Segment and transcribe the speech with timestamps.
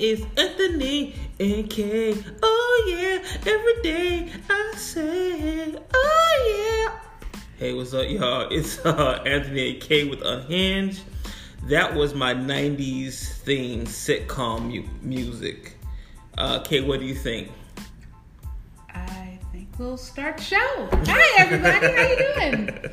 [0.00, 2.16] it's Anthony and Kay.
[2.42, 3.18] Oh yeah,
[3.52, 6.98] every day I say, oh yeah.
[7.58, 8.48] Hey, what's up, y'all?
[8.50, 11.02] It's uh, Anthony and Kay with Unhinged.
[11.68, 15.76] That was my '90s theme sitcom mu- music.
[16.38, 17.50] Uh, Kay, what do you think?
[18.88, 20.88] I think we'll start the show.
[21.06, 21.92] Hi, everybody.
[21.92, 22.70] How you doing?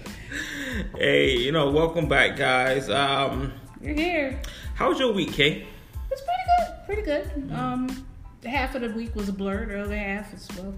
[0.98, 2.90] Hey, you know, welcome back, guys.
[2.90, 3.54] Um,
[3.86, 4.42] You're here.
[4.74, 5.68] how was your week, Kay?
[6.12, 6.86] It's pretty good.
[6.88, 7.52] Pretty good.
[7.54, 8.06] Um,
[8.44, 9.68] half of the week was a blur.
[9.68, 10.74] The other half is well.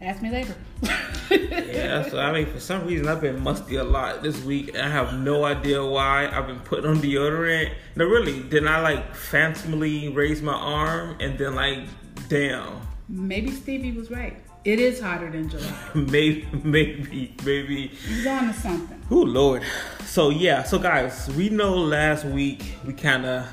[0.00, 0.54] Ask me later.
[1.30, 4.74] Yeah, so I mean, for some reason, I've been musty a lot this week.
[4.74, 6.26] I have no idea why.
[6.26, 7.72] I've been putting on deodorant.
[7.96, 11.80] No, really, then I like phantomly raise my arm and then like,
[12.28, 12.80] damn,
[13.10, 14.36] Maybe Stevie was right.
[14.64, 15.72] It is hotter than July.
[15.94, 17.86] maybe, maybe, maybe.
[17.88, 19.02] He's on to something.
[19.10, 19.62] Oh Lord.
[20.04, 23.46] So yeah, so guys, we know last week we kind of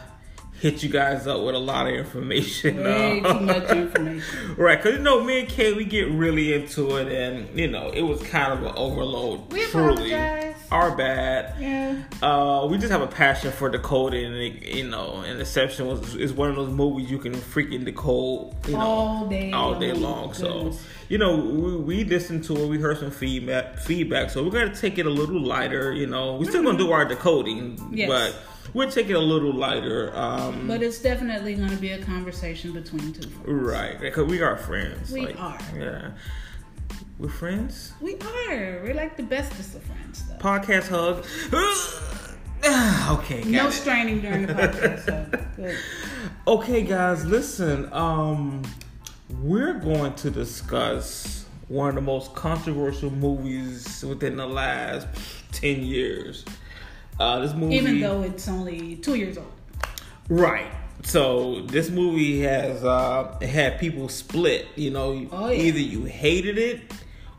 [0.62, 2.84] hit you guys up with a lot of information.
[2.84, 4.56] Way uh, too much information.
[4.58, 7.90] Right, because you know, me and Kay, we get really into it, and you know,
[7.92, 9.52] it was kind of an overload.
[9.52, 10.56] We truly, apologize.
[10.72, 11.56] our bad.
[11.60, 12.02] Yeah.
[12.22, 16.16] Uh, we just have a passion for decoding, and it, you know, and Inception was
[16.16, 19.92] is one of those movies you can freaking decode, you know, All day all day
[19.92, 20.34] long.
[20.34, 20.72] So,
[21.10, 24.30] you know, we, we listened to it, we heard some feedback, feedback.
[24.30, 25.92] So we're gonna take it a little lighter.
[25.92, 28.08] You know, we're still gonna do our decoding, Yes.
[28.08, 28.36] but
[28.74, 30.12] we'll take it a little lighter.
[30.16, 33.48] Um, But it's definitely going to be a conversation between two folks.
[33.48, 35.12] Right, because we are friends.
[35.12, 35.60] We like, are.
[35.78, 36.12] Yeah,
[37.20, 37.94] we're friends.
[38.02, 38.82] We are.
[38.84, 40.36] We're like the bestest of friends, though.
[40.38, 41.26] Podcast hug.
[43.20, 43.72] okay, No it.
[43.72, 45.06] straining during the podcast.
[45.06, 45.78] So good.
[46.48, 47.92] Okay, guys, listen.
[47.94, 48.64] Um,
[49.42, 55.08] we're going to discuss one of the most controversial movies within the last
[55.52, 56.46] ten years.
[57.20, 59.52] Uh, this movie, Even though it's only two years old.
[60.30, 60.68] Right.
[61.04, 65.62] So this movie has uh had people split, you know, Oh, yeah.
[65.64, 66.82] either you hated it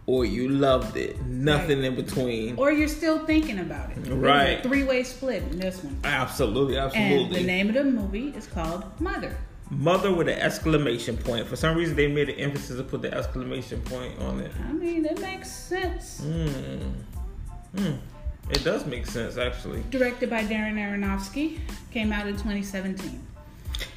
[0.07, 1.21] or you loved it.
[1.27, 1.87] Nothing Right.
[1.89, 2.57] in between.
[2.57, 3.99] Or you're still thinking about it.
[4.09, 4.63] Right.
[4.63, 5.99] Three way split in this one.
[6.05, 7.25] Absolutely, absolutely.
[7.25, 9.37] And the name of the movie is called Mother.
[9.69, 11.49] Mother with an exclamation point.
[11.49, 14.53] For some reason they made an emphasis to put the exclamation point on it.
[14.69, 16.21] I mean, it makes sense.
[16.21, 16.93] Hmm.
[17.77, 17.95] Hmm.
[18.51, 19.83] It does make sense actually.
[19.91, 21.59] Directed by Darren Aronofsky.
[21.91, 23.21] Came out in 2017.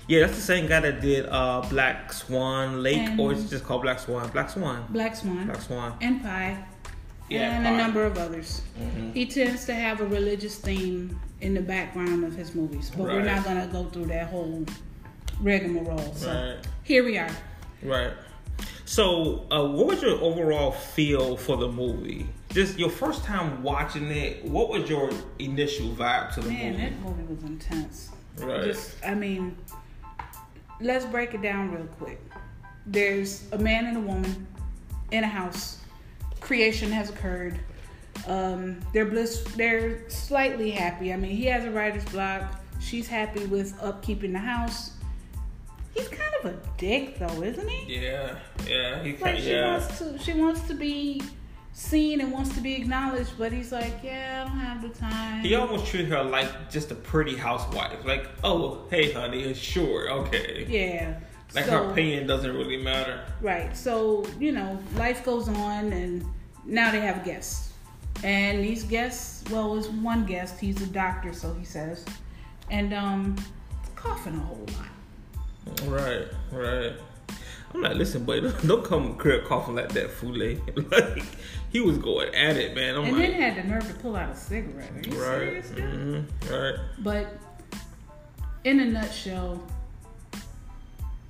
[0.08, 3.64] Yeah, that's the same guy that did uh Black Swan Lake And- or it's just
[3.64, 4.30] called Black Swan.
[4.30, 4.86] Black Swan.
[4.90, 5.46] Black Swan.
[5.46, 5.98] Black Swan.
[6.02, 6.58] And Pi.
[7.30, 8.62] Yeah, and a number of others.
[8.80, 9.14] Mhm.
[9.14, 12.90] He tends to have a religious theme in the background of his movies.
[12.90, 14.66] But we're not going to go through that whole
[15.40, 16.12] rigmarole.
[16.16, 16.58] So Right.
[16.84, 17.30] here we are.
[17.84, 18.14] Right.
[18.86, 22.28] So, uh, what was your overall feel for the movie?
[22.50, 24.44] Just your first time watching it.
[24.44, 26.82] What was your initial vibe to the Man, movie?
[26.84, 28.10] Man, that movie was intense.
[28.38, 28.64] Right.
[28.64, 29.56] Just, I mean,
[30.82, 32.20] let's break it down real quick.
[32.88, 34.48] There's a man and a woman
[35.12, 35.78] in a house.
[36.40, 37.60] Creation has occurred.
[38.28, 39.44] Um, they're bliss.
[39.56, 41.14] They're slightly happy.
[41.14, 42.62] I mean, he has a writer's block.
[42.80, 44.92] She's happy with upkeeping the house.
[45.94, 48.02] He's kind of a dick, though, isn't he?
[48.02, 49.78] yeah, yeah, he Like she yeah.
[49.78, 50.18] wants to.
[50.18, 51.22] She wants to be
[51.80, 55.42] seen and wants to be acknowledged, but he's like, yeah, I don't have the time.
[55.42, 58.04] He almost treated her like just a pretty housewife.
[58.06, 60.66] Like, oh, hey, honey, sure, okay.
[60.68, 61.20] Yeah.
[61.56, 63.24] Like so, her opinion doesn't really matter.
[63.42, 63.76] Right.
[63.76, 66.26] So, you know, life goes on and
[66.66, 67.72] now they have guests.
[68.24, 72.06] And these guests, well, it's one guest, he's a doctor, so he says.
[72.70, 73.38] And um
[73.96, 75.88] coughing a whole lot.
[75.88, 76.94] Right, right.
[77.74, 80.36] I'm like, listen, buddy, don't come crib coughing like that, Fule.
[80.92, 81.24] like,
[81.72, 82.96] he was going at it, man.
[82.96, 84.92] I'm and like, then had the nerve to pull out a cigarette.
[84.92, 85.84] Are you right, serious, dude?
[85.86, 86.80] mhm, right.
[87.00, 87.38] But
[88.64, 89.62] in a nutshell,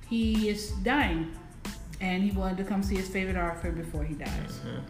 [0.08, 1.36] he is dying.
[2.00, 4.60] And he wanted to come see his favorite author before he dies.
[4.64, 4.80] Mhm.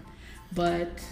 [0.54, 1.02] But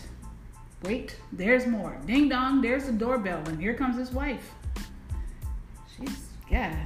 [0.84, 1.98] wait, there's more.
[2.06, 4.52] Ding dong, there's the doorbell, and here comes his wife.
[5.96, 6.76] She's God.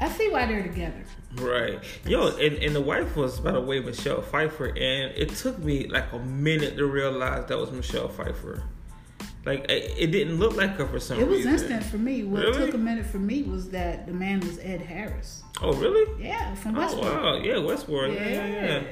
[0.00, 1.04] I see why they're together.
[1.34, 1.80] Right.
[2.04, 5.86] Yo, and, and the wife was, by the way, Michelle Pfeiffer, and it took me
[5.88, 8.62] like a minute to realize that was Michelle Pfeiffer.
[9.44, 11.32] Like, it, it didn't look like her for some reason.
[11.32, 11.52] It was reason.
[11.52, 12.22] instant for me.
[12.24, 12.66] What Really?
[12.66, 15.42] took a minute for me was that the man was Ed Harris.
[15.62, 16.22] Oh, really?
[16.22, 17.16] Yeah, from oh, Westworld.
[17.16, 17.36] Oh, wow.
[17.36, 18.14] Yeah, Westworld.
[18.14, 18.82] Yeah, yeah, yeah.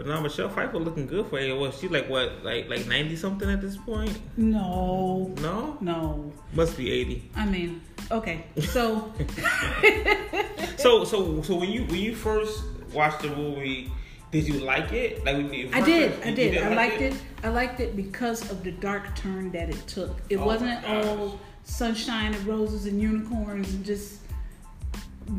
[0.00, 1.54] But now Michelle Pfeiffer looking good for you.
[1.56, 4.18] Was she like what, like like ninety something at this point?
[4.38, 6.32] No, No, no.
[6.54, 7.30] must be eighty.
[7.36, 8.46] I mean, okay.
[8.60, 9.12] So
[10.78, 12.62] So so so when you when you first
[12.94, 13.92] watched the movie,
[14.30, 15.22] did you like it?
[15.22, 16.12] Like when you I did.
[16.24, 16.56] I did.
[16.56, 17.14] I like liked it?
[17.42, 20.16] I liked it because of the dark turn that it took.
[20.30, 24.19] It Oh, wasn't all sunshine and roses and unicorns and just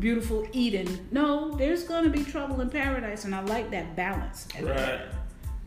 [0.00, 1.06] beautiful Eden.
[1.10, 4.48] No, there's gonna be trouble in paradise, and I like that balance.
[4.60, 5.00] Right.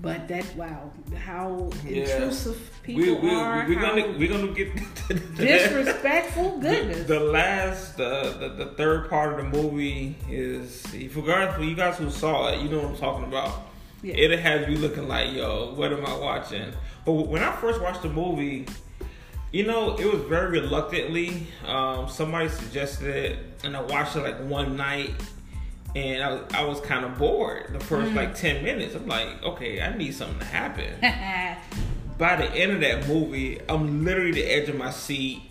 [0.01, 0.91] But that wow,
[1.25, 2.01] how Yeah.
[2.03, 4.75] intrusive people we are, we how gonna we gonna get
[5.35, 6.57] disrespectful.
[6.59, 7.07] Goodness.
[7.07, 11.63] the last, the, the the third part of the movie is, if you guys, for
[11.63, 13.67] you guys who saw it, you know what I'm talking about.
[14.03, 14.15] Yeah.
[14.15, 16.71] It'll have you looking like, yo, what am I watching?
[17.05, 18.67] But when I first watched the movie,
[19.51, 21.47] you know, it was very reluctantly.
[21.65, 25.11] Um, somebody suggested it, and I watched it like one night,
[25.95, 28.15] and I was, I was kind of bored the first Mm.
[28.15, 28.95] like ten minutes.
[28.95, 30.91] I'm like, okay, I need something to happen.
[32.17, 35.41] By the end of that movie, I'm literally the edge of my seat,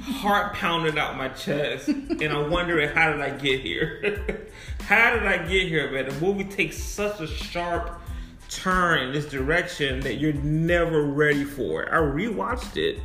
[0.00, 4.46] heart pounding out my chest, and I'm wondering how did I get here?
[4.82, 6.08] how did I get here, man?
[6.08, 8.00] The movie takes such a sharp
[8.48, 11.88] turn in this direction that you're never ready for it.
[11.92, 13.00] I rewatched it,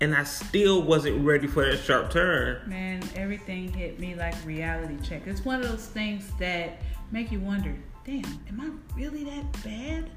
[0.00, 2.62] and I still wasn't ready for that sharp turn.
[2.66, 5.26] Man, everything hit me like reality check.
[5.26, 6.80] It's one of those things that
[7.10, 7.74] make you wonder,
[8.04, 10.10] damn, am I really that bad?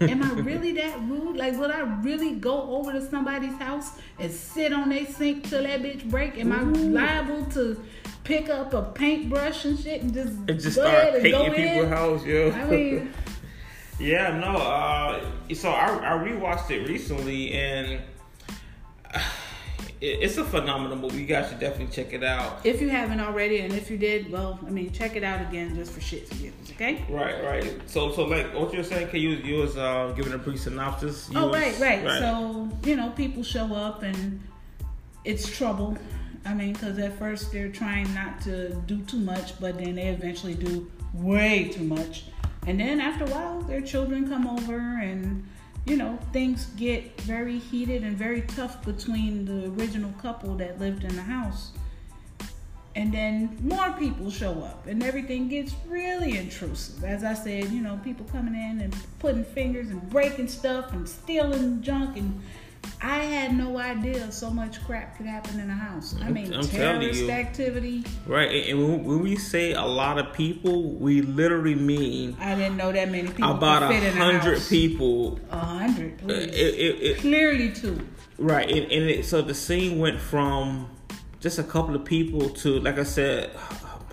[0.10, 1.36] am I really that rude?
[1.36, 5.62] Like, would I really go over to somebody's house and sit on their sink till
[5.62, 6.38] that bitch break?
[6.38, 7.82] Am I liable to
[8.24, 11.62] pick up a paintbrush and shit and just, And just start ahead and go painting
[11.62, 11.72] in?
[11.74, 12.50] people's house, yo.
[12.52, 13.12] I mean,
[13.98, 14.56] Yeah, no.
[14.58, 15.20] Uh,
[15.54, 18.00] so I, I rewatched it recently, and
[20.00, 21.18] it's a phenomenal movie.
[21.18, 22.64] You guys should definitely check it out.
[22.64, 25.74] if you haven't already, and if you did, well, I mean, check it out again
[25.74, 27.04] just for shits and giggles, okay?
[27.08, 27.80] Right, right.
[27.86, 30.60] So, so like what you were saying, can you you was uh, giving a brief
[30.60, 31.28] synopsis?
[31.30, 34.40] You Oh, was- right, right, So, you know, people show up and
[35.24, 35.96] it's trouble.
[36.44, 40.08] I mean, because at first they're trying not to do too much, but then they
[40.08, 42.24] eventually do way too much.
[42.68, 45.44] And then after a while, their children come over and,
[45.86, 51.04] you know, things get very heated and very tough between the original couple that lived
[51.04, 51.70] in the house.
[52.96, 57.04] And then more people show up and everything gets really intrusive.
[57.04, 61.08] As I said, you know, people coming in and putting fingers and breaking stuff and
[61.08, 62.40] stealing junk and
[63.02, 66.14] I had no idea so much crap could happen in a house.
[66.22, 68.04] I mean, I'm terrorist activity.
[68.26, 72.92] Right, and- when- we say a lot of people, we literally mean I didn't know
[72.92, 75.38] that many people about a fit in a hundred people.
[75.50, 76.44] A hundred, Uh, please.
[76.46, 78.06] It, it, it, Clearly two.
[78.38, 80.88] Right, and, and it, so the scene went from
[81.40, 83.50] just a couple of people to, like I said,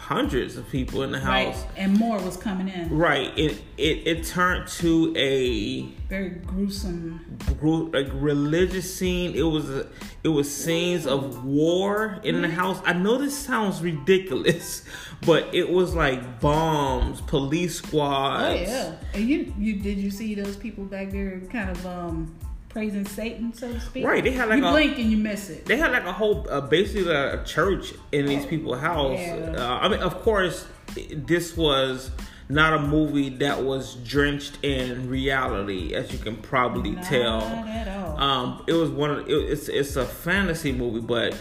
[0.07, 1.47] hundreds of people in the Right.
[1.53, 1.63] house.
[1.77, 2.89] And more was coming in.
[2.89, 7.38] Right, it it, it turned to a Very gruesome.
[7.59, 9.33] gro- like religious scene.
[9.35, 9.88] It was a,
[10.23, 12.79] it was scenes of war in the house.
[12.85, 14.83] I know this sounds ridiculous,
[15.25, 18.59] but it was like bombs, police squads.
[18.59, 18.91] Oh yeah.
[19.13, 22.35] And you you did you see those people back there kind of um
[22.73, 24.05] praising Satan, so to speak?
[24.05, 25.65] Right, they had like you a- blink and you miss it.
[25.65, 29.17] They had like a whole, uh, basically a church in these people's house.
[29.19, 29.53] Yeah.
[29.57, 30.65] Uh, I mean, of course,
[31.11, 32.11] this was
[32.49, 37.41] not a movie that was drenched in reality, as you can probably Not tell.
[37.41, 38.17] at all.
[38.19, 41.33] Um, it was one of it, it's it's a fantasy movie, but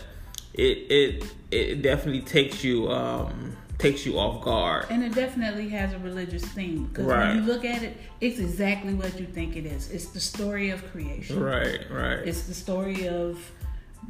[0.55, 4.87] it it it definitely takes you um takes you off guard.
[4.91, 7.29] And it definitely has a religious theme because Right.
[7.35, 9.91] when you look at it, it's exactly what you think it is.
[9.91, 11.41] It's the story of creation.
[11.41, 12.21] Right, right.
[12.27, 13.39] It's the story of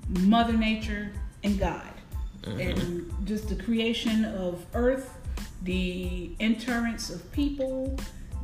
[0.08, 1.10] Mother Nature
[1.42, 1.82] and God,
[2.42, 2.60] Mm-hmm.
[2.60, 5.08] and just the creation of Earth,
[5.62, 7.96] the entrance of people,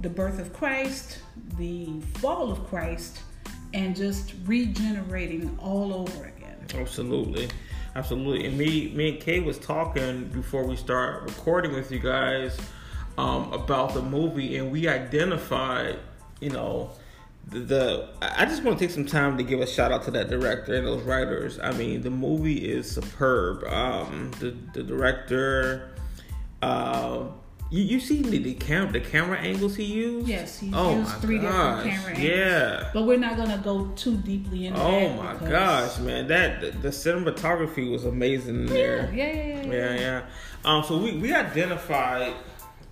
[0.03, 1.19] the birth of Christ,
[1.59, 3.19] the fall of Christ,
[3.75, 6.57] and just regenerating all over again.
[6.77, 7.49] Absolutely,
[7.99, 8.47] absolutely.
[8.47, 12.57] And me, me and Kay was talking before we start recording with you guys
[13.19, 15.99] um, about the movie, and we identified,
[16.41, 16.91] you know,
[17.49, 18.09] the, the.
[18.21, 20.75] I just want to take some time to give a shout out to that director
[20.75, 21.59] and those writers.
[21.59, 23.65] I mean, the movie is superb.
[23.65, 25.91] Um, the the director.
[26.63, 27.25] Uh,
[27.71, 30.27] you you see the the, cam- the camera angles he used?
[30.29, 31.85] Yes, he's oh used three gosh.
[31.85, 32.39] different camera angles.
[32.83, 32.91] Yeah.
[32.95, 35.43] But we're not gonna go too deeply into Oh that.
[35.43, 36.27] my gosh, man!
[36.29, 39.13] That the, the cinematography was amazing in Yeah, there.
[39.15, 39.73] yeah, yeah, yeah.
[39.73, 40.23] Yeah, yeah.
[40.65, 42.35] Um, so we we identified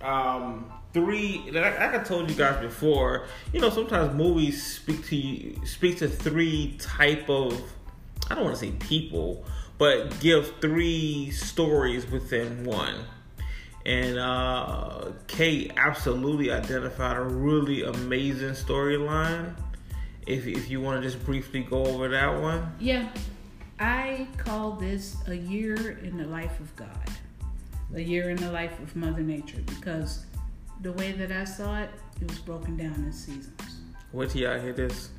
[0.01, 1.43] um three.
[1.51, 5.97] Like, like I told you guys before, you know, sometimes movies speak to you, speak
[5.99, 7.59] to three type of.
[8.29, 9.45] I don't want to say people,
[9.77, 12.95] but give three stories within one.
[13.87, 19.55] And uh, Kay absolutely identified a really amazing storyline.
[20.27, 22.69] If if you want to just briefly go over that one.
[22.81, 23.07] Yeah,
[23.79, 27.09] I call this a year in the life of God,
[27.95, 30.25] a year in the life of Mother Nature, because
[30.81, 31.89] the way that I saw it,
[32.19, 33.79] it was broken down in seasons.
[34.11, 35.09] Wait till y'all hear this.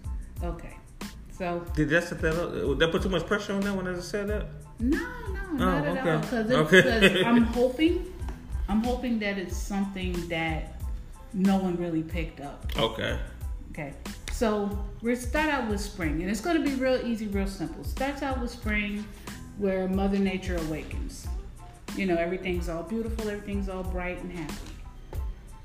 [0.44, 0.76] Okay,
[1.36, 2.78] So Did that set that up?
[2.78, 4.46] That put too much pressure on that when I just said that?
[4.78, 4.98] no,
[5.52, 6.10] no, not at okay.
[6.10, 6.18] all.
[6.20, 7.24] Because Okay.
[7.24, 8.07] I'm hoping,
[8.68, 10.80] I'm hoping that it's something that
[11.32, 12.66] no one really picked up.
[12.78, 13.18] Okay.
[13.70, 13.94] Okay.
[14.32, 17.82] So we start out with spring, and it's going to be real easy, real simple.
[17.82, 19.04] Starts out with spring,
[19.56, 21.26] where Mother Nature awakens.
[21.96, 24.54] You know, everything's all beautiful, everything's all bright and happy.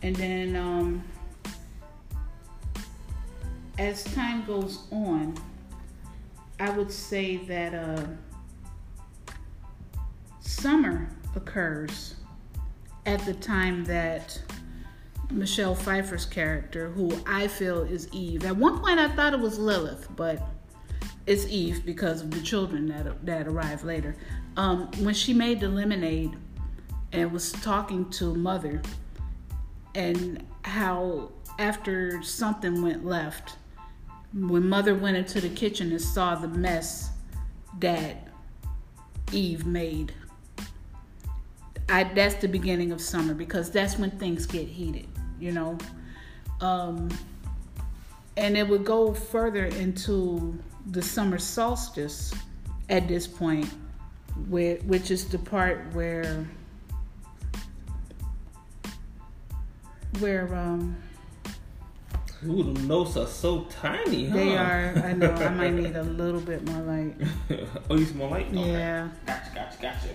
[0.01, 1.03] And then, um,
[3.77, 5.35] as time goes on,
[6.59, 8.03] I would say that uh,
[10.39, 12.15] summer occurs
[13.05, 14.41] at the time that
[15.29, 18.45] Michelle Pfeiffer's character, who I feel is Eve.
[18.45, 20.41] At one point, I thought it was Lilith, but
[21.25, 24.15] it's Eve because of the children that that arrived later.
[24.57, 26.35] Um, when she made the lemonade
[27.11, 28.81] and was talking to Mother,
[29.95, 33.55] and how after something went left,
[34.33, 37.09] when Mother went into the kitchen and saw the mess
[37.79, 38.27] that
[39.31, 40.13] Eve made.
[41.89, 45.07] I, that's the beginning of summer because that's when things get heated,
[45.39, 45.77] you know.
[46.61, 47.09] Um,
[48.37, 52.33] and it would go further into the summer solstice
[52.89, 53.69] at this point,
[54.47, 56.47] where, which is the part where
[60.19, 60.95] where um,
[62.45, 64.35] Ooh, the notes are so tiny, huh?
[64.35, 64.93] they are.
[65.03, 67.15] I know I might need a little bit more light.
[67.89, 68.47] oh, you some more light?
[68.47, 68.71] Okay.
[68.71, 69.09] Yeah.
[69.25, 70.09] Gotcha, gotcha, gotcha.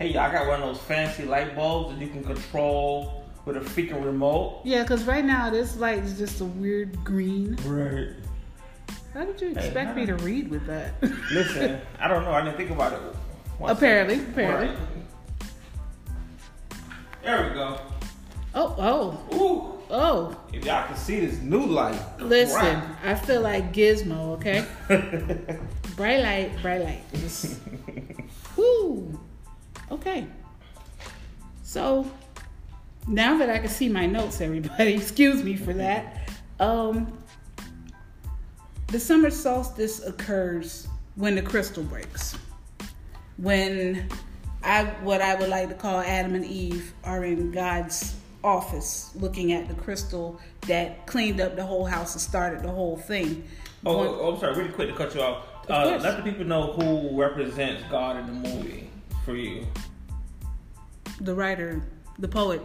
[0.00, 3.58] Hey, y'all, I got one of those fancy light bulbs that you can control with
[3.58, 4.62] a freaking remote.
[4.64, 7.54] Yeah, because right now this light is just a weird green.
[7.66, 8.08] Right.
[9.12, 10.94] How did you Hey, expect me to read with that?
[11.30, 12.32] Listen, I don't know.
[12.32, 12.98] I didn't think about it.
[13.58, 14.32] One apparently, second.
[14.32, 14.68] apparently.
[14.68, 14.78] Right.
[17.22, 17.80] There we go.
[18.54, 20.40] Oh, oh, Ooh, oh.
[20.50, 22.00] if y'all can see this new light.
[22.18, 22.80] Listen.
[23.04, 24.64] I feel like Gizmo, okay?
[25.94, 27.02] bright light, bright light.
[27.12, 27.58] Just,
[28.56, 29.20] whoo.
[29.90, 30.26] Okay.
[31.62, 32.10] So
[33.06, 36.28] now that I can see my notes, everybody, excuse me for that.
[36.58, 37.16] Um,
[38.88, 42.36] the summer solstice occurs when the crystal breaks.
[43.36, 44.08] When
[44.62, 49.52] I what I would like to call Adam and Eve are in God's office looking
[49.52, 53.46] at the crystal that cleaned up the whole house and started the whole thing.
[53.86, 54.56] Oh, One- oh, I'm sorry.
[54.56, 55.46] Really quick to cut you off.
[55.68, 58.89] Uh, let the people know who represents God in the movie
[59.24, 59.66] for you.
[61.20, 61.82] the writer,
[62.18, 62.62] the poet,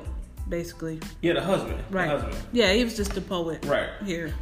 [0.50, 1.00] basically.
[1.22, 1.84] Yeah, the husband.
[1.90, 2.08] Right.
[2.08, 2.48] The husband.
[2.54, 3.66] Yeah, he was just a poet.
[3.66, 3.90] Right.
[4.06, 4.34] Here.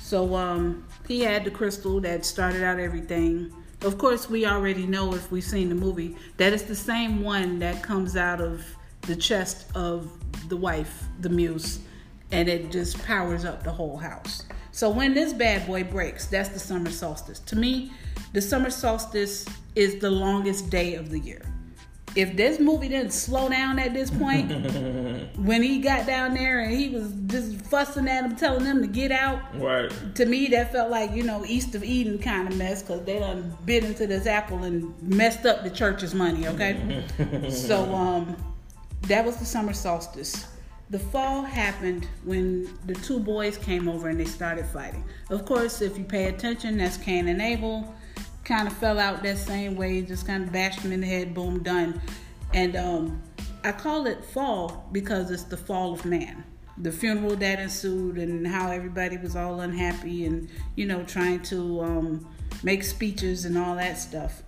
[0.00, 3.52] So um he had the crystal that started out everything.
[3.82, 7.58] Of course we already know if we've seen the movie that it's the same one
[7.58, 8.64] that comes out of
[9.02, 10.10] the chest of
[10.48, 11.80] the wife, the muse,
[12.30, 14.44] and it just powers up the whole house.
[14.70, 17.40] So when this bad boy breaks, that's the summer solstice.
[17.40, 17.92] To me,
[18.32, 21.42] the summer solstice is the longest day of the year.
[22.14, 24.50] If this movie didn't slow down at this point,
[25.38, 28.86] when he got down there and he was just fussing at him, telling them to
[28.86, 29.90] get out, Right.
[30.16, 33.18] to me that felt like you know East of Eden kind of mess because they
[33.18, 36.46] done bit into this apple and messed up the church's money.
[36.48, 37.02] Okay,
[37.50, 38.36] so um,
[39.02, 40.46] that was the summer solstice.
[40.90, 45.02] The fall happened when the two boys came over and they started fighting.
[45.30, 47.94] Of course, if you pay attention, that's Cain and Abel.
[48.44, 51.34] Kind of fell out that same way, just kind of bashed him in the head,
[51.34, 52.00] boom, done.
[52.54, 53.22] And um,
[53.64, 56.44] I call it fall because it's the fall of man.
[56.78, 61.82] The funeral that ensued and how everybody was all unhappy and, you know, trying to
[61.82, 62.28] um,
[62.62, 64.42] make speeches and all that stuff.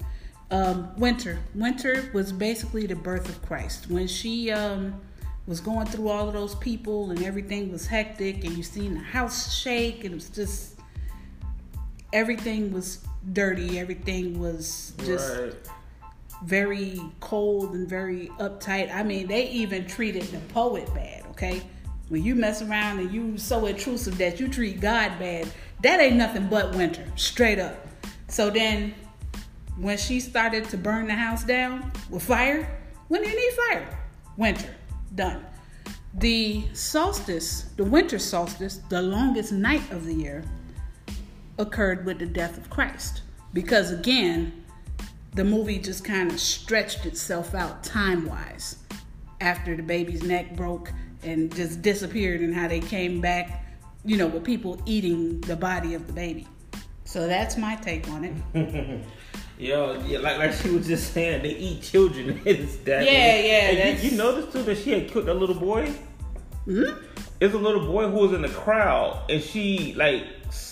[0.51, 1.39] Um, winter.
[1.55, 3.91] Winter was basically the birth of Christ.
[3.91, 5.01] When she um,
[5.47, 9.01] was going through all of those people and everything was hectic and you seen the
[9.01, 10.81] house shake and it was just
[12.13, 13.79] everything was dirty.
[13.79, 15.55] Everything was just right.
[16.45, 18.95] very cold and very uptight.
[18.95, 21.63] I mean they even treated the poet bad okay?
[22.09, 25.49] When you mess around and you so intrusive that you treat god bad
[25.83, 27.87] that ain't nothing but winter straight up.
[28.29, 28.95] So then
[29.77, 33.99] when she started to burn the house down with fire when do you need fire?
[34.37, 34.75] Winter
[35.15, 35.45] done.
[36.15, 40.45] The solstice the winter solstice the longest night of the year
[41.59, 43.23] occurred with the death of Christ.
[43.53, 44.65] Because again,
[45.35, 48.77] the movie just kind of stretched itself out time wise
[49.41, 50.93] after the baby's neck broke
[51.23, 53.65] and just disappeared, and how they came back,
[54.05, 56.47] you know, with people eating the body of the baby.
[57.05, 59.01] So that's my take on it.
[59.59, 62.41] Yo, yeah, like like she was just saying, they eat children.
[62.45, 63.05] It's that.
[63.05, 65.91] Yeah, yeah, Hey, that's- you, you noticed too that she had killed that little boy.
[66.65, 66.85] Hmm?
[67.41, 70.25] It's a little boy who was in the crowd, and she like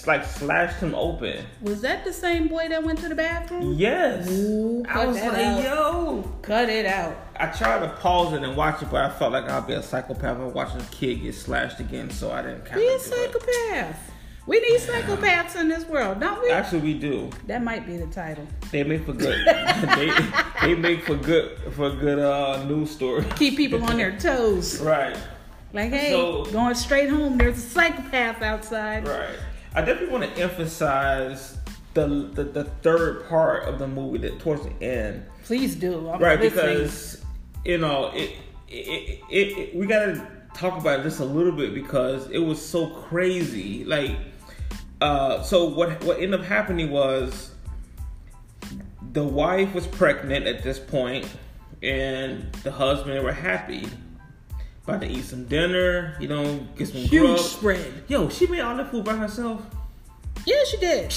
[0.06, 1.44] like slashed him open.
[1.60, 3.74] Was that the same boy that went to the bathroom?
[3.74, 4.28] Yes.
[4.30, 5.62] Ooh, I was like, out.
[5.62, 6.22] yo.
[6.42, 7.16] Cut it out.
[7.36, 9.82] I tried to pause it and watch it, but I felt like I'd be a
[9.82, 13.00] psychopath watching a kid get slashed again, so I didn't kind Be a do it.
[13.00, 14.10] psychopath.
[14.44, 16.50] We need psychopaths in this world, don't we?
[16.50, 17.30] Actually, we do.
[17.46, 18.44] That might be the title.
[18.72, 19.38] They make for good.
[19.96, 20.10] they,
[20.62, 23.24] they make for good for good uh, news story.
[23.36, 24.80] Keep people on their toes.
[24.80, 25.16] Right.
[25.72, 29.06] Like, hey, So- going straight home, there's a psychopath outside.
[29.06, 29.36] Right.
[29.74, 31.58] I definitely want to emphasize
[31.94, 35.24] the, the the third part of the movie that towards the end.
[35.44, 36.08] Please do.
[36.08, 36.64] I'm right listening.
[36.64, 37.24] because
[37.64, 38.32] you know it
[38.68, 42.64] it, it, it we gotta talk about it just a little bit because it was
[42.64, 44.16] so crazy like
[45.00, 47.52] uh so what what ended up happening was
[49.12, 51.26] the wife was pregnant at this point
[51.82, 53.86] and the husband were happy
[54.84, 57.38] about to eat some dinner you know get some Huge grub.
[57.38, 58.04] spread.
[58.08, 59.62] yo she made all that food by herself
[60.46, 61.14] Yeah, she did.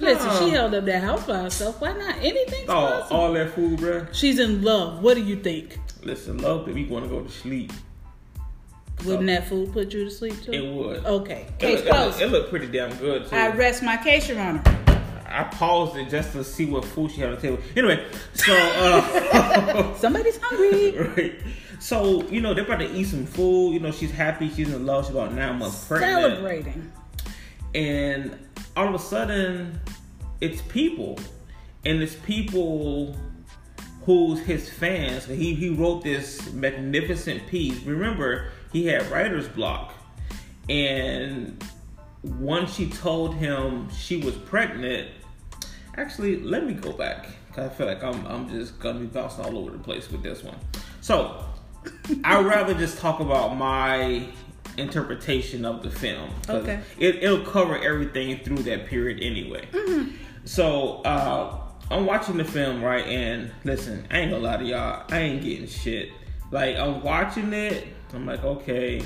[0.00, 1.80] Listen, she held up that house by herself.
[1.80, 2.16] Why not?
[2.16, 2.64] Anything?
[2.68, 3.16] oh possible.
[3.16, 5.02] all that food bruh She's in love.
[5.02, 5.78] What do you think?
[6.02, 7.72] listen love that we want to go to sleep
[9.04, 10.52] Wouldn't that food put you to sleep too?
[10.52, 11.46] it would Okay.
[11.48, 12.20] It Case looked, it, closed.
[12.20, 13.36] looked, it looked pretty damn good too.
[13.36, 14.62] I I, rest my case, Your Honor.
[15.44, 17.58] Paused it just to see what food she had on the table.
[17.76, 20.98] Anyway, so uh, Somebody's hungry.
[20.98, 21.34] right.
[21.78, 23.72] So you know they're about to eat some food.
[23.74, 24.48] You know she's happy.
[24.50, 25.06] She's in love.
[25.06, 26.36] She's about nine months pregnant.
[26.36, 26.92] Celebrating.
[27.74, 28.38] And
[28.76, 29.80] all of a sudden,
[30.40, 31.18] it's people,
[31.84, 33.16] and it's people
[34.04, 35.24] who's his fans.
[35.24, 37.82] He he wrote this magnificent piece.
[37.84, 39.94] Remember, he had writer's block,
[40.68, 41.62] and
[42.22, 45.08] once she told him she was pregnant,
[45.96, 47.26] actually, let me go back.
[47.54, 50.22] 'cause I feel like I'm I'm just gonna be bouncing all over the place with
[50.22, 50.56] this one.
[51.02, 51.44] So
[52.24, 54.26] I'd rather just talk about my
[54.78, 56.30] interpretation of the film.
[56.48, 56.80] Okay.
[56.98, 59.68] It, it'll cover everything through that period anyway.
[60.44, 61.58] So uh,
[61.90, 63.06] I'm watching the film, right?
[63.06, 66.08] And listen, I ain't gonna lie to y'all, I ain't getting shit.
[66.50, 69.02] Like I'm watching it, I'm like, okay.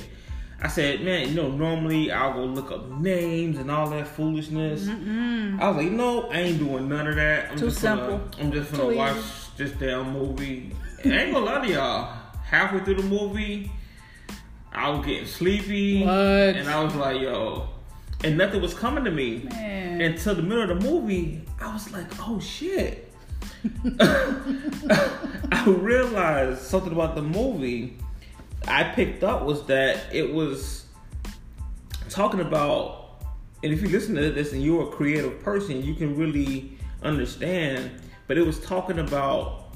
[0.61, 4.89] I said, man, you know, normally I'll go look up names and all that foolishness.
[4.89, 7.51] I was like, no, I ain't doing none of that.
[7.53, 8.41] I'm Too just gonna, simple.
[8.41, 9.51] I'm just gonna Too watch easy.
[9.59, 10.73] this damn movie.
[11.05, 12.19] And I ain't gonna lie to y'all.
[12.43, 13.71] Halfway through the movie,
[14.73, 16.11] I was getting sleepy, What?
[16.15, 17.69] and I was like, yo,
[18.25, 20.01] and nothing was coming to me Man.
[20.01, 21.43] until the middle of the movie.
[21.61, 23.13] I was like, oh shit.
[24.01, 27.99] I realized something about the movie
[28.69, 30.87] I picked up was that it was
[32.09, 33.23] talking about,
[33.63, 38.03] and if you listen to this and you're a creative person, you can really understand.
[38.27, 39.67] But it was talking about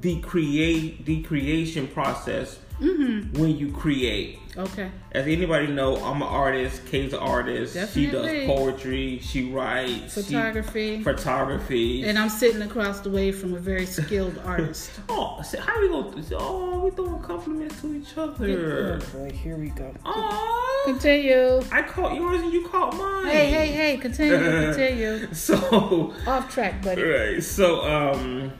[0.00, 4.38] the create the creation process when you create.
[4.54, 4.90] Okay.
[5.12, 6.84] As anybody know, I'm an artist.
[6.84, 7.74] Kay's an artist.
[7.94, 9.18] She does poetry.
[9.22, 10.14] She writes.
[10.14, 11.02] she- Photography.
[11.02, 12.04] photography.
[12.04, 14.90] And I'm sitting across the way from a very skilled artist.
[15.08, 16.22] oh, so how we gonna?
[16.34, 19.00] Oh, we throwing compliments to each other.
[19.14, 19.94] boy, here we go.
[20.04, 21.62] Oh, Continue.
[21.70, 23.26] I caught yours and you caught mine.
[23.28, 24.38] Hey, hey, hey, continue,
[24.72, 25.32] continue.
[25.32, 27.02] So, Off track, buddy.
[27.02, 27.42] right.
[27.42, 28.52] So, um,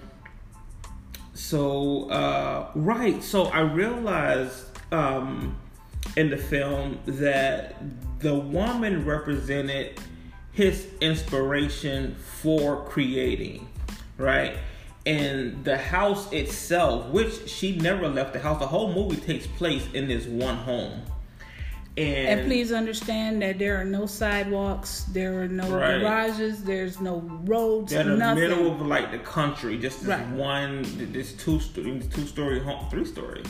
[1.35, 3.23] so uh, right.
[3.23, 5.57] So I realized um
[6.17, 7.77] in the film that
[8.19, 9.99] the woman represented
[10.53, 13.69] his inspiration for creating,
[14.19, 14.57] right?
[15.07, 19.85] And the house itself, which she never left the house, the whole movie takes place
[19.95, 21.03] in this one home.
[21.97, 26.01] And, And please understand that there are no sidewalks, there are no Right.
[26.01, 30.27] garages, there's no roads, they're in the middle of like the country, just this Right.
[30.29, 33.43] one, this two, two story home, three story.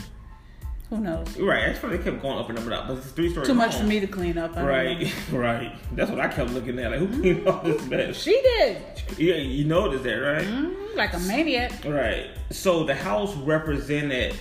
[0.89, 1.37] Who knows?
[1.39, 3.45] Right, that's why they kept going up and up and up, but it's three story.
[3.45, 4.57] Too much for me to clean up.
[4.57, 4.63] I.
[4.65, 5.75] Right, right.
[5.95, 6.91] That's what I kept looking at.
[6.91, 8.21] Like, who cleaned all this mess?
[8.21, 8.77] She did.
[9.17, 10.45] Yeah, you noticed that, right?
[10.45, 11.71] Mm, like a maniac.
[11.85, 12.27] Right.
[12.51, 14.35] So the house represented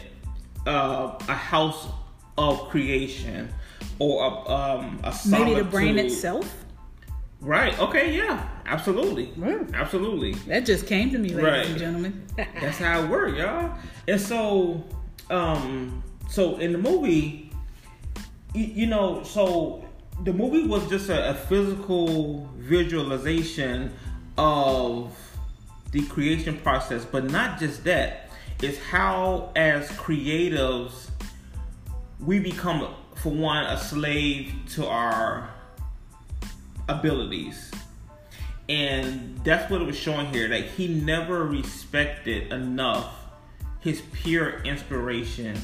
[0.67, 1.87] uh, a house
[2.37, 3.49] of creation
[3.99, 6.65] or a, um, a Maybe the brain itself.
[7.41, 7.77] Right.
[7.79, 8.17] Okay.
[8.17, 8.49] Yeah.
[8.67, 9.27] Absolutely.
[9.29, 9.75] Mm.
[9.75, 10.35] Absolutely.
[10.47, 11.67] That just came to me, ladies Right.
[11.67, 12.27] and gentlemen.
[12.37, 13.77] That's how it works, y'all.
[14.07, 14.85] And so,
[15.29, 17.51] um, so in the movie,
[18.55, 19.85] you, you know, so
[20.25, 23.93] the movie was just a, a physical visualization
[24.39, 25.17] of
[25.91, 28.31] the creation process, but not just that.
[28.63, 31.09] It's how, as creatives,
[32.21, 35.49] we become, for one, a slave to our
[36.89, 37.71] abilities.
[38.69, 43.15] And that's what it was showing here that he never respected enough
[43.79, 45.57] his pure inspiration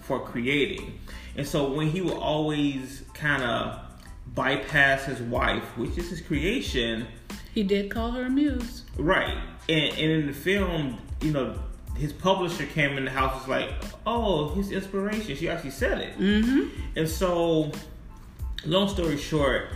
[0.00, 0.98] for creating.
[1.36, 3.78] And so when he would always kind of
[4.34, 7.06] bypass his wife, which is his creation.
[7.54, 8.82] He did call her a muse.
[8.96, 9.38] Right.
[9.68, 11.58] And, and in the film, you know,
[11.96, 13.70] his publisher came in the house was like,
[14.06, 15.36] oh, his inspiration.
[15.36, 16.18] She actually said it.
[16.18, 16.68] Mm-hmm.
[16.96, 17.70] And so,
[18.64, 19.68] long story short,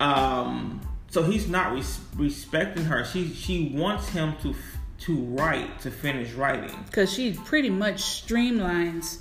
[0.00, 3.04] um, so he's not res- respecting her.
[3.04, 6.74] She she wants him to f- to write to finish writing.
[6.86, 9.18] Because she pretty much streamlines,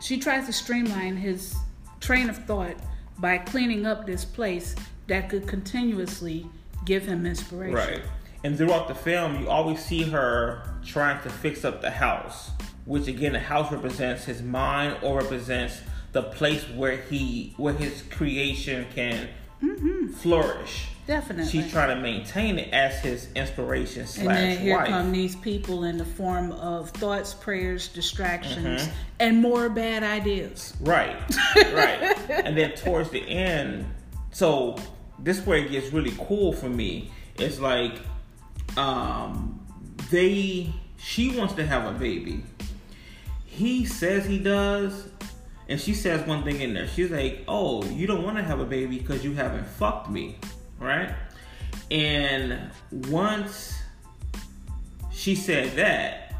[0.00, 1.54] she tries to streamline his
[2.00, 2.76] train of thought
[3.18, 4.74] by cleaning up this place
[5.06, 6.46] that could continuously
[6.84, 7.74] give him inspiration.
[7.74, 8.02] Right.
[8.44, 12.50] And throughout the film, you always see her trying to fix up the house,
[12.86, 15.80] which again, the house represents his mind or represents
[16.12, 19.28] the place where he, where his creation can
[20.16, 20.86] flourish.
[21.06, 21.50] Definitely.
[21.50, 24.88] She's trying to maintain it as his inspiration and then slash here wife.
[24.88, 28.90] come these people in the form of thoughts, prayers, distractions, Mm-hmm.
[29.18, 30.74] and more bad ideas.
[30.80, 31.16] Right,
[31.56, 32.16] right.
[32.30, 33.84] and then towards the end,
[34.30, 34.76] so
[35.18, 37.10] this is where it gets really cool for me.
[37.36, 37.94] It's like,
[38.76, 39.60] um,
[40.10, 42.42] they, she wants to have a baby.
[43.44, 45.08] He says he does,
[45.68, 46.88] and she says one thing in there.
[46.88, 50.38] She's like, "Oh, you don't want to have a baby because you haven't fucked me,
[50.78, 51.14] right?"
[51.90, 53.78] And once
[55.10, 56.34] she said that,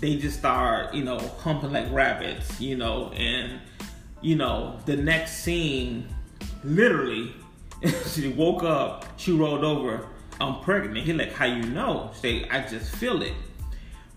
[0.00, 3.60] they just start, you know, humping like rabbits, you know, and
[4.20, 6.08] you know, the next scene,
[6.64, 7.34] literally,
[8.06, 10.06] she woke up, she rolled over,
[10.40, 10.98] I'm pregnant.
[11.06, 12.10] He like, how you know?
[12.14, 13.32] Say, I just feel it.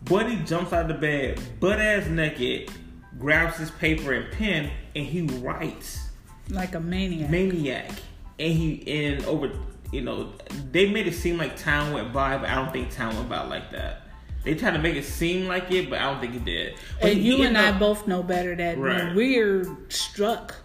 [0.04, 2.72] Buddy jumps out of the bed, butt ass naked,
[3.18, 6.10] grabs his paper and pen, and he writes
[6.50, 7.30] Like a maniac.
[7.30, 7.92] maniac.
[8.40, 9.52] And he and over,
[9.92, 10.32] you know,
[10.72, 13.42] they made it seem like time went by, but I don't think time went by
[13.46, 14.04] like that.
[14.46, 16.76] They tried to make it seem like it, but I don't think it did.
[17.02, 19.04] But and you and ended I both know better that Right.
[19.08, 20.56] when we're struck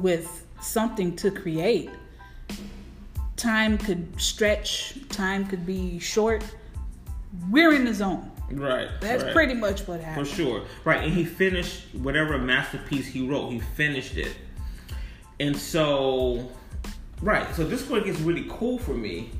[0.00, 1.90] with something to create,
[3.36, 6.44] time could stretch, time could be short.
[7.50, 8.30] We're in the zone.
[8.50, 8.88] right.
[9.00, 9.32] That's right.
[9.32, 10.28] pretty much what happened.
[10.28, 10.62] For sure.
[10.84, 11.04] Right.
[11.04, 14.36] And he finished whatever masterpiece he wrote, he finished it.
[15.40, 16.48] And so,
[17.20, 17.52] right.
[17.54, 19.30] So this one gets really cool for me.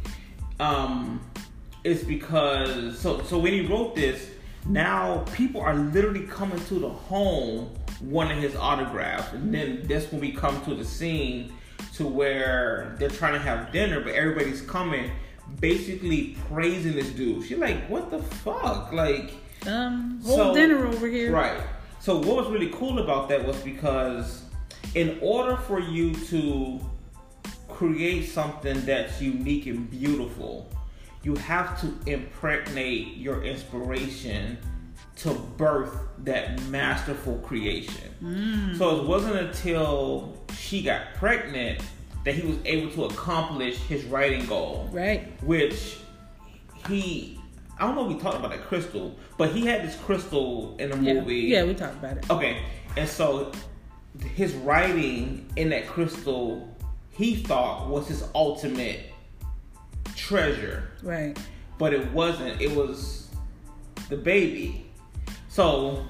[0.60, 1.20] Um,
[1.84, 4.30] is because, so, so when he wrote this,
[4.66, 9.32] now people are literally coming to the home wanting his autograph.
[9.34, 11.52] And then that's when we come to the scene
[11.94, 15.10] to where they're trying to have dinner, but everybody's coming
[15.60, 17.44] basically praising this dude.
[17.46, 18.92] She's like, what the fuck?
[18.92, 19.32] Like,
[19.66, 21.32] Um, whole So- dinner over here.
[21.32, 21.58] Right.
[22.00, 24.42] So what was really cool about that was because
[24.94, 26.78] in order for you to
[27.68, 30.70] create something that's unique and beautiful,
[31.22, 34.58] you have to impregnate your inspiration
[35.16, 38.10] to birth that masterful creation.
[38.22, 38.76] Mm.
[38.78, 41.80] So it wasn't until she got pregnant
[42.24, 45.32] that he was able to accomplish his writing goal Right.
[45.42, 45.98] which
[46.88, 47.38] he
[47.78, 50.90] I don't know if we talked about that crystal, but he had this crystal in
[50.90, 51.14] the Yeah.
[51.14, 51.34] movie.
[51.40, 52.30] Yeah, we talked about it.
[52.30, 52.62] Okay,
[52.96, 53.50] and so
[54.36, 56.68] his writing in that crystal,
[57.10, 59.00] he thought was his ultimate
[60.14, 61.36] treasure, Right.
[61.78, 62.60] but it wasn't.
[62.60, 63.28] It was
[64.08, 64.83] the baby.
[65.54, 66.04] So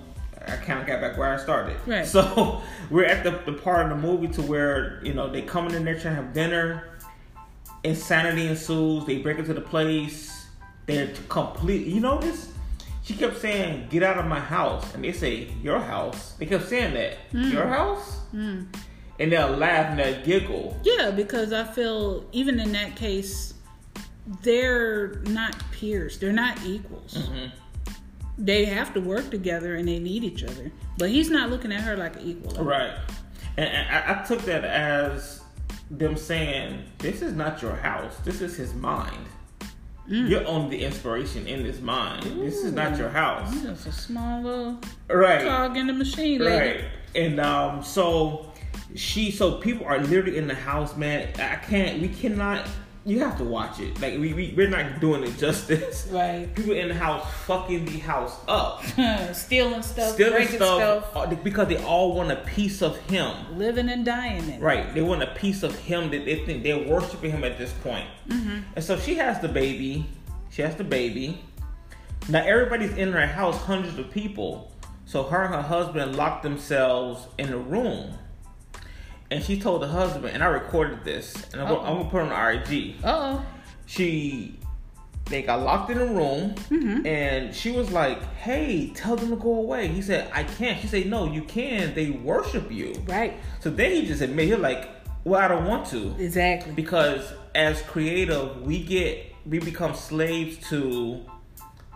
[0.49, 1.77] I kind of got back where I started.
[1.87, 2.07] Right.
[2.07, 5.75] So we're at the, the part of the movie to where you know they coming
[5.75, 6.97] in there trying to have dinner.
[7.83, 9.05] Insanity ensues.
[9.05, 10.47] They break into the place.
[10.87, 11.87] They're complete.
[11.87, 12.53] You notice?
[13.03, 16.67] She kept saying, "Get out of my house," and they say, "Your house." They kept
[16.67, 18.67] saying that, "Your house," and
[19.19, 20.81] they'll laugh and they'll giggle.
[20.85, 23.53] Yeah, because I feel even in that case,
[24.43, 26.19] they're not peers.
[26.19, 27.13] They're not equals.
[27.13, 27.64] Mm-hmm.
[28.37, 30.73] They have to work together and they need each other.
[30.99, 32.65] But he's not looking at her like an equal.
[32.65, 32.93] Right.
[33.57, 35.41] And, and I, I took that as
[35.91, 38.17] them saying, "This is not your house.
[38.25, 39.27] This is his mind.
[40.07, 42.25] You're only the inspiration in his mind.
[42.41, 45.47] This is not your house." You're a small little Right.
[45.47, 46.79] cog in the machine, lady.
[46.81, 46.85] Right.
[47.15, 48.53] And um, so
[48.97, 51.29] she, so people are literally in the house, man.
[51.39, 52.03] I can't.
[52.03, 52.67] We cannot.
[53.07, 54.01] You have to watch it.
[54.01, 56.09] Like we, we we're not doing it justice.
[56.11, 56.53] Right.
[56.55, 58.83] People in the house fucking the house up,
[59.35, 63.59] Stealing stuff, stealing breaking stuff, stuff, uh, because they all want a piece of him.
[63.59, 64.61] living and dying in it.
[64.61, 64.95] Right.
[64.95, 68.07] They want a piece of him that they think they're worshiping him at this point.
[68.31, 70.07] And so she has the baby.
[70.51, 71.43] She has the baby.
[72.29, 74.73] Now everybody's in her house, hundreds of people.
[75.05, 78.17] So her and her husband locked themselves in a room.
[79.35, 82.23] And she told the husband, and I recorded this, and I'm, gonna, I'm gonna put
[82.25, 82.95] it on.
[83.05, 83.47] Uh oh.
[83.85, 84.61] She,
[85.25, 86.55] they got locked in a room,
[87.05, 90.87] and she was like, "Hey, tell them to go away." He said, "I can't." She
[90.87, 91.95] said, "No, you can.
[91.95, 93.35] They worship you." Right.
[93.59, 94.89] So then he just admitted, he's like,
[95.25, 96.73] Well, I don't want to Exactly.
[96.73, 101.23] because as creative, we get we become slaves to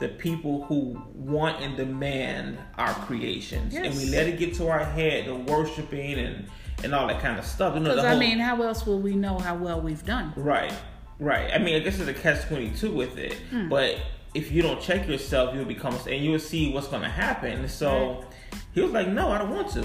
[0.00, 4.84] the people who want and demand our creations, and we let it get to our
[4.84, 6.48] head, the worshiping and
[6.84, 7.74] and all that kind of stuff.
[7.74, 10.32] You know, Because I whole- mean, how else will we know how well we've done?
[10.36, 10.72] Right,
[11.18, 11.50] right.
[11.54, 13.68] I mean, I guess it's a catch twenty two with it, Hmm.
[13.68, 13.96] but
[14.34, 17.68] if you don't check yourself, you'll become and you'll see what's going to happen.
[17.68, 18.24] So
[18.72, 19.84] he was like, "No, I don't want to."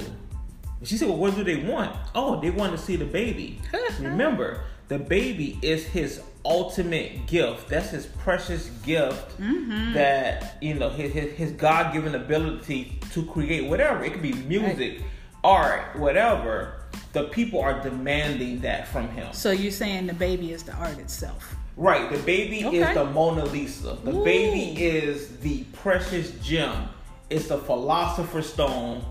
[0.84, 1.96] She said, "Well, what do they want?
[2.14, 3.60] Oh, they want to see the baby.
[4.02, 7.70] Remember, the baby is his ultimate gift.
[7.70, 9.40] That's his precious gift.
[9.40, 9.94] Mm-hmm.
[9.94, 14.04] That you know, his his, his God given ability to create whatever.
[14.04, 15.02] It could be music,
[15.44, 16.83] art, whatever."
[17.14, 19.32] The people are demanding that from him.
[19.34, 21.56] So you're saying the baby is the art itself?
[21.76, 22.78] Right, the baby Okay.
[22.78, 23.98] is the Mona Lisa.
[24.04, 24.24] The Ooh.
[24.24, 26.90] baby is the precious gem.
[27.30, 29.04] It's the philosopher's stone.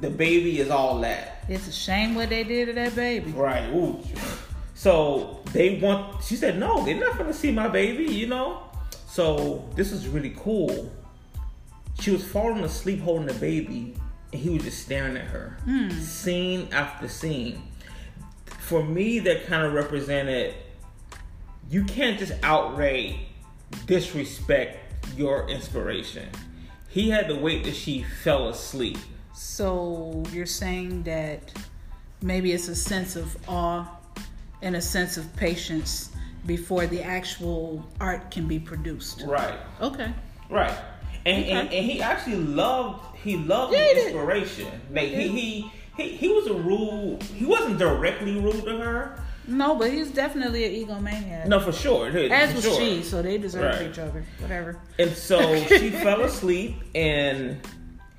[0.00, 1.44] The baby is all that.
[1.48, 3.32] It's a shame what they did to that baby.
[3.32, 3.68] Right.
[3.68, 4.00] Ooh.
[4.74, 6.24] So they want.
[6.24, 8.62] She said, "No, they're not gonna see my baby." You know.
[9.06, 10.90] So this is really cool.
[12.00, 13.94] She was falling asleep holding the baby,
[14.32, 15.90] he was just staring at her, hmm.
[15.90, 17.62] scene after scene.
[18.44, 20.54] For me, that kind of represented.
[21.68, 23.16] You can't just outright
[23.86, 24.78] disrespect
[25.16, 26.28] your inspiration.
[26.88, 28.98] He had to wait till she fell asleep.
[29.32, 31.52] So you're saying that
[32.20, 33.88] maybe it's a sense of awe
[34.62, 36.10] and a sense of patience
[36.46, 39.22] before the actual art can be produced.
[39.26, 39.58] Right.
[39.80, 40.12] Okay.
[40.48, 40.76] Right.
[41.26, 41.50] And, Okay.
[41.52, 44.68] and and he actually loved he loved Yeah, the inspiration.
[44.92, 49.22] Like he, he he he was a rude he wasn't directly rude to her.
[49.46, 51.46] No, but he's definitely an egomaniac.
[51.48, 52.06] No, for sure.
[52.08, 52.78] As for was sure.
[52.80, 53.90] she, so they deserve Right.
[53.90, 54.24] each other.
[54.38, 54.78] Whatever.
[54.98, 57.58] And so she fell asleep and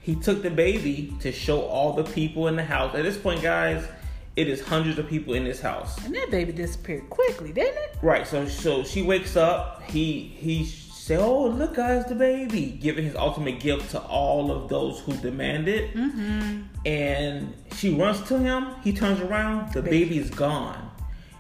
[0.02, 2.96] he took the baby to show all the people in the house.
[2.96, 3.88] At this point, guys,
[4.36, 6.04] it is hundreds of people in this house.
[6.04, 7.98] And that baby disappeared quickly, didn't it?
[8.02, 8.28] Right.
[8.28, 9.84] So so she wakes up.
[9.84, 10.66] He he
[11.02, 15.14] say, "Oh look, guys, the baby," giving his ultimate gift to all of those who
[15.18, 15.94] demand it.
[15.96, 16.62] Mm-hmm.
[16.86, 18.68] And she runs to him.
[18.84, 19.74] He turns around.
[19.74, 20.90] The baby is gone.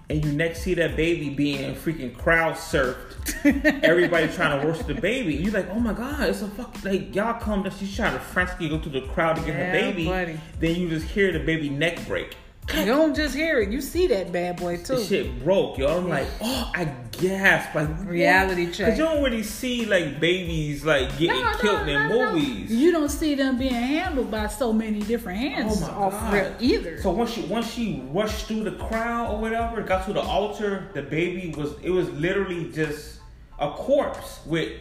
[0.10, 3.00] And you next see that baby being freaking crowd surfed.
[3.84, 5.36] Everybody trying to worship the baby.
[5.36, 6.84] You're like, oh my god, it's a fuck.
[6.84, 7.64] Like y'all come.
[7.80, 10.06] She's trying to frantically go through the crowd to get Yeah, her baby.
[10.08, 10.40] buddy.
[10.60, 12.36] Then you just hear the baby neck break.
[12.74, 14.96] You don't just hear it; you see that bad boy too.
[14.96, 15.98] The shit broke, yo.
[15.98, 17.76] I'm like, oh, I gasp.
[17.76, 18.90] Like Reality check.
[18.90, 22.34] Cause you don't really see like babies like getting No, killed in no, no.
[22.34, 22.72] movies.
[22.72, 26.34] You don't see them being handled by so many different hands Oh my off God.
[26.34, 27.02] rip either.
[27.02, 30.88] So once she once she rushed through the crowd or whatever, got to the altar,
[30.94, 33.20] the baby was it was literally just
[33.60, 34.72] a corpse with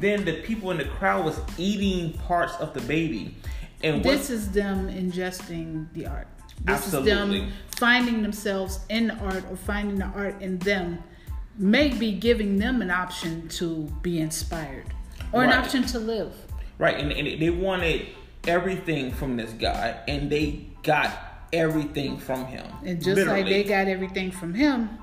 [0.00, 3.34] then the people in the crowd was eating parts of the baby.
[3.82, 6.26] And this is them ingesting the art.
[6.62, 11.02] This is them finding themselves in the art or finding the art in them,
[11.58, 14.86] maybe giving them an option to be inspired
[15.32, 16.32] or an option to live.
[16.78, 18.06] right, and, and they wanted
[18.46, 21.10] everything from this guy and they got
[21.52, 22.66] everything from him.
[22.84, 24.98] And just like they got everything from him,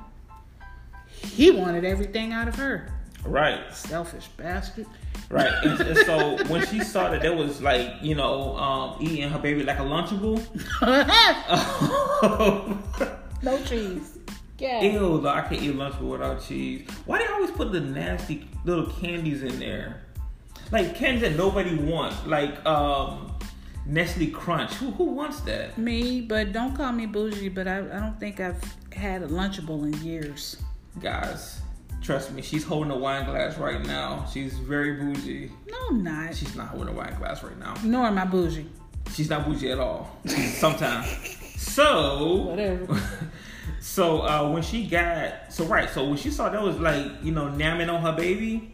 [1.07, 2.91] he wanted everything out of her.
[3.23, 3.73] Right.
[3.73, 4.87] Selfish bastard.
[5.29, 5.51] Right.
[5.63, 9.39] And, and so when she saw that there was like, you know, um, eating her
[9.39, 10.41] baby like a Lunchable.
[13.41, 14.17] no cheese.
[14.59, 14.81] Yeah.
[14.81, 16.87] Ew, though, I can't eat Lunchable without cheese.
[17.05, 20.01] Why do they always put the nasty little candies in there?
[20.71, 22.25] Like candies that nobody wants.
[22.25, 23.33] Like um,
[23.85, 24.73] Nestle Crunch.
[24.75, 25.77] Who who wants that?
[25.77, 28.61] Me, but don't call me bougie, but I, I don't think I've
[28.93, 30.57] had a Lunchable in years.
[30.99, 31.60] Guys,
[32.01, 34.25] trust me, she's holding a wine glass right now.
[34.31, 35.51] She's very bougie.
[35.67, 36.35] No, I'm not.
[36.35, 37.75] She's not holding a wine glass right now.
[37.83, 38.67] Nor am I bougie.
[39.13, 40.17] She's not bougie at all.
[40.25, 41.07] Sometimes.
[41.57, 42.99] So Whatever.
[43.79, 47.31] So uh, when she got so right, so when she saw that was like you
[47.31, 48.73] know namming on her baby,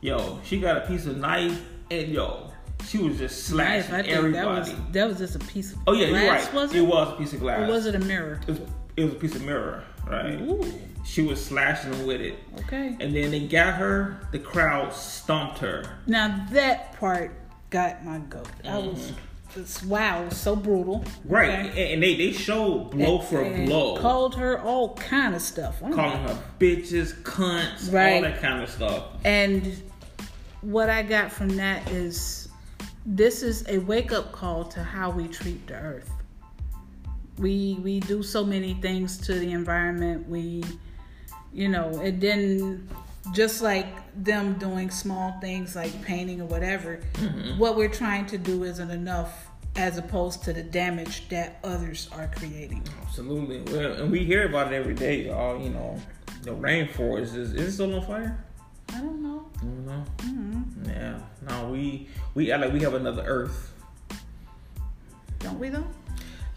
[0.00, 2.50] yo, she got a piece of knife and yo,
[2.84, 4.44] she was just slashing I think everybody.
[4.44, 6.54] that was that was just a piece of oh yeah, glass, you're right.
[6.54, 6.78] Was it?
[6.78, 6.82] it?
[6.82, 7.60] was a piece of glass.
[7.60, 8.40] Or was it a mirror?
[8.46, 8.60] It was,
[8.96, 10.40] it was a piece of mirror, right?
[10.40, 10.72] Ooh,
[11.04, 12.96] She was slashing them with it, okay.
[13.00, 14.28] and then they got her.
[14.32, 15.84] The crowd stomped her.
[16.06, 17.32] Now that part
[17.70, 18.48] got my goat.
[18.64, 19.12] I was,
[19.52, 19.60] Mm-hmm.
[19.60, 21.04] it's, wow, it was so brutal.
[21.24, 21.68] Right, Okay.
[21.70, 25.80] and, and they they showed blow for And blow, Called her all kind of stuff.
[25.80, 29.04] Calling her bitches, cunts, all that kind of stuff.
[29.24, 29.82] And
[30.60, 32.48] what I got from that is
[33.06, 36.10] this is a wake up call to how we treat the earth.
[37.40, 40.28] We we do so many things to the environment.
[40.28, 40.62] We
[41.52, 42.88] you know, and then
[43.32, 43.86] just like
[44.24, 47.00] them doing small things like painting or whatever,
[47.58, 52.30] what we're trying to do isn't enough as opposed to the damage that others are
[52.36, 52.82] creating.
[53.02, 53.62] Absolutely.
[53.72, 55.60] Well, and we hear about it every day, y'all.
[55.60, 56.00] You know,
[56.42, 58.44] the rainforest is is it still on fire?
[58.92, 59.48] I don't know.
[59.58, 60.04] I don't know.
[60.18, 60.90] Mm-hmm.
[60.90, 61.18] Yeah.
[61.48, 63.72] No, we we like we have another Earth.
[65.38, 65.86] Don't we though?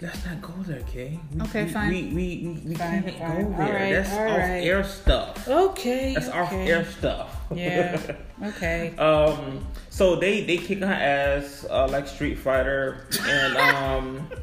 [0.03, 1.17] Let's not go there, Kay.
[1.33, 1.89] We, Okay, we, fine.
[1.89, 3.43] We we we, we Fine, can't fine.
[3.51, 3.73] go there.
[3.73, 4.63] right, That's all off right.
[4.67, 5.47] air stuff.
[5.47, 6.13] Okay.
[6.13, 6.39] That's okay.
[6.39, 7.35] off air stuff.
[7.55, 8.01] Yeah.
[8.43, 8.95] Okay.
[8.97, 9.65] um.
[9.89, 14.29] So they they kicking her ass uh, like Street Fighter, and um.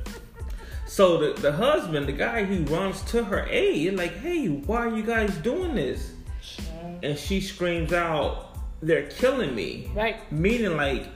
[0.86, 4.96] So the the husband, the guy who runs to her aid, like, hey, why are
[4.96, 6.14] you guys doing this?
[7.04, 10.16] And she screams out, "They're killing me!" Right.
[10.32, 11.06] Meaning, like,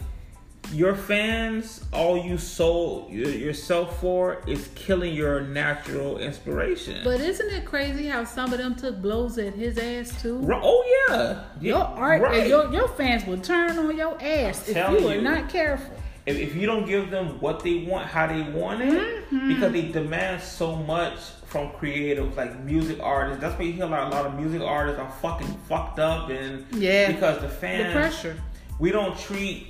[0.73, 7.01] your fans, all you sold yourself for, is killing your natural inspiration.
[7.05, 10.41] But isn't it crazy how some of them took blows at his ass too?
[10.53, 12.47] Oh yeah, Your art, right.
[12.49, 15.21] your your fans will turn on your ass if you are you.
[15.23, 15.95] not careful.
[16.27, 19.49] if, if you don't give them what they want, how they want it, Mm-hmm.
[19.55, 23.41] because they demand so much from creatives like music artists.
[23.41, 26.65] That's why you hear like a lot of music artists are fucking fucked up and
[26.73, 27.11] Yeah.
[27.13, 28.37] because the fans The pressure.
[28.79, 29.69] we don't treat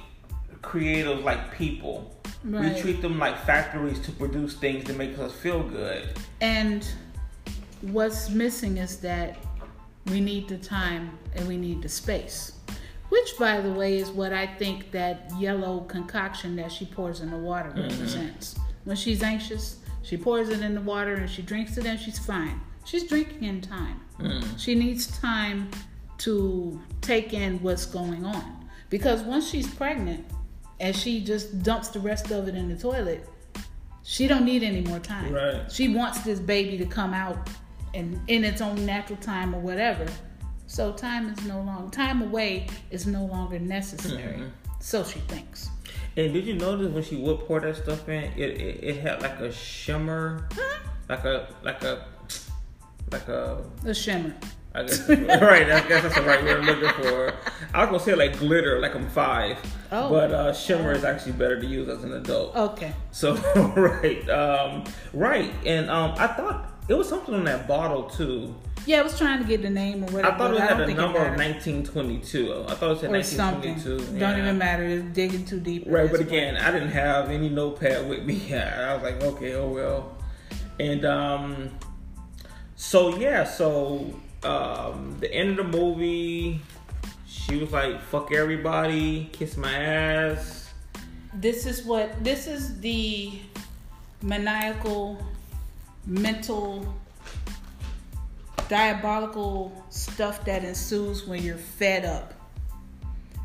[0.65, 2.11] creatives like people.
[2.45, 2.75] Right.
[2.75, 6.09] We treat them like factories to produce things that make us feel good.
[6.41, 6.87] And
[7.81, 9.39] what's missing is that
[10.07, 12.53] we need the time and we need the space.
[13.09, 17.31] Which, by the way, is what I think that yellow concoction that she pours in
[17.31, 17.89] the water mm-hmm.
[17.89, 18.57] represents.
[18.85, 22.19] When she's anxious, she pours it in the water and she drinks it and she's
[22.19, 22.61] fine.
[22.85, 24.01] She's drinking in time.
[24.19, 24.59] Mm.
[24.59, 25.71] She needs time
[26.19, 28.69] to take in what's going on.
[28.91, 30.25] Because once she's pregnant
[30.81, 33.29] and she just dumps the rest of it in the toilet,
[34.03, 35.33] she don't need any more time.
[35.33, 35.71] Right.
[35.71, 37.49] She wants this baby to come out
[37.95, 40.07] and in its own natural time or whatever.
[40.67, 44.39] So time is no longer time away is no longer necessary.
[44.39, 44.51] Mhm.
[44.81, 45.71] So she thinks.
[46.17, 49.23] And did you notice when she would pour that stuff in, it it, it had
[49.23, 50.49] like a shimmer,
[51.09, 52.07] like a like a
[53.11, 54.35] like a a shimmer.
[54.75, 55.71] I guess right.
[55.71, 57.35] I guess that's the right word I'm looking for.
[57.73, 59.57] I was gonna say like glitter, like I'm five,
[59.95, 60.11] Oh.
[60.11, 62.57] but uh, shimmer is actually better to use as an adult.
[62.57, 62.93] Okay.
[63.13, 63.35] So
[63.77, 68.55] right, um, right, and um, I thought it was something on that bottle too.
[68.87, 70.35] Yeah, I was trying to get the name or whatever.
[70.35, 72.65] I thought it had a number of 1922.
[72.69, 73.75] I thought it said or something.
[73.75, 74.19] 1922.
[74.19, 74.85] Don't even matter.
[74.85, 75.85] It's digging too deep.
[75.87, 78.53] Right, but again, I didn't have any notepad with me.
[78.55, 80.17] I was like, okay, oh well.
[80.81, 81.71] And um,
[82.75, 86.61] so yeah, so um, the end of the movie,
[87.47, 90.73] she was like, "Fuck everybody, kiss my ass."
[91.35, 93.39] This is what this is the
[94.23, 95.23] maniacal,
[96.07, 96.95] mental,
[98.69, 102.35] diabolical stuff that ensues when you're fed up.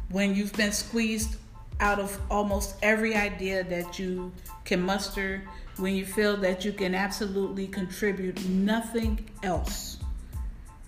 [0.09, 1.35] When you've been squeezed
[1.79, 4.31] out of almost every idea that you
[4.65, 5.43] can muster,
[5.77, 9.97] when you feel that you can absolutely contribute nothing else.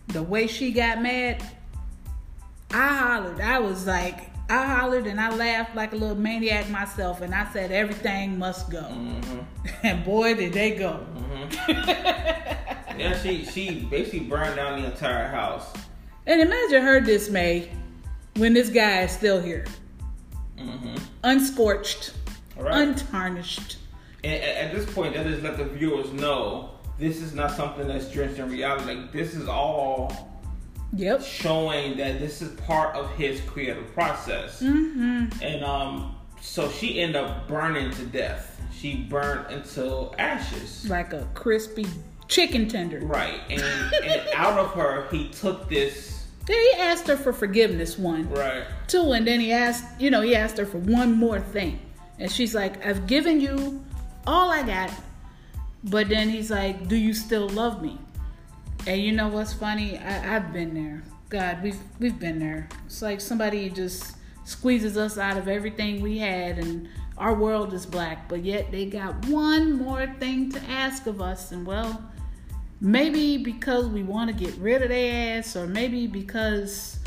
[0.07, 1.43] The way she got mad,
[2.73, 3.41] I hollered.
[3.41, 7.51] I was like, I hollered and I laughed like a little maniac myself, and I
[7.51, 8.85] said, everything must go.
[9.83, 11.05] And boy, did they go.
[12.97, 15.73] Yeah, she she basically burned down the entire house.
[16.27, 17.71] And imagine her dismay
[18.35, 19.65] when this guy is still here,
[20.57, 22.13] hmm unscorched,
[22.57, 22.87] right.
[22.87, 23.77] untarnished.
[24.23, 27.87] And at, at this point, that just let the viewers know this is not something
[27.87, 28.93] that's drenched in reality.
[28.93, 30.30] Like this is all
[30.93, 31.23] Yep.
[31.23, 34.61] showing that this is part of his creative process.
[34.61, 35.41] Mm-hmm.
[35.41, 38.61] And um, so she ended up burning to death.
[38.73, 40.89] She burned until ashes.
[40.89, 41.85] Like a crispy
[42.27, 42.99] chicken tender.
[42.99, 43.39] Right.
[43.49, 43.61] And,
[44.03, 46.25] and out of her, he took this.
[46.47, 48.29] Then he asked her for forgiveness, one.
[48.29, 48.63] Right.
[48.87, 51.79] Two, and then he asked, you know, he asked her for one more thing.
[52.17, 53.83] And she's like, I've given you
[54.25, 54.91] all I got.
[55.83, 57.97] But then he's like, Do you still love me?
[58.87, 59.97] And you know what's funny?
[59.97, 61.03] I, I've been there.
[61.29, 62.67] God, we've we've been there.
[62.85, 67.85] It's like somebody just squeezes us out of everything we had and our world is
[67.85, 71.51] black, but yet they got one more thing to ask of us.
[71.51, 72.03] And well,
[72.81, 76.99] maybe because we want to get rid of their ass, or maybe because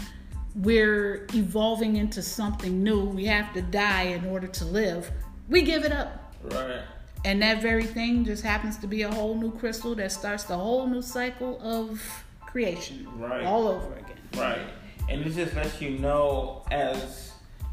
[0.54, 5.10] we're evolving into something new, we have to die in order to live.
[5.48, 6.32] We give it up.
[6.44, 6.82] Right.
[7.24, 10.56] And that very thing just happens to be a whole new crystal that starts the
[10.56, 12.00] whole new cycle of
[12.40, 13.44] creation Right.
[13.44, 14.18] all over again.
[14.36, 14.60] Right.
[15.08, 17.32] And it just lets you know, as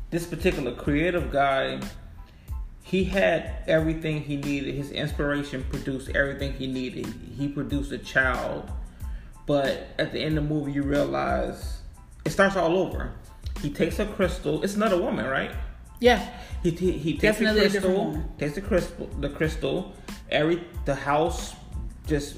[0.09, 1.81] this particular creative guy,
[2.81, 4.75] he had everything he needed.
[4.75, 7.05] His inspiration produced everything he needed.
[7.37, 8.69] He produced a child.
[9.45, 11.79] But at the end of the movie, you realize
[12.25, 13.11] it starts all over.
[13.61, 14.63] He takes a crystal.
[14.63, 15.51] It's another woman, right?
[15.99, 16.27] Yeah.
[16.63, 19.93] He he, he takes Definitely the crystal, takes the crystal, the crystal.
[20.29, 21.55] Every the house
[22.07, 22.37] just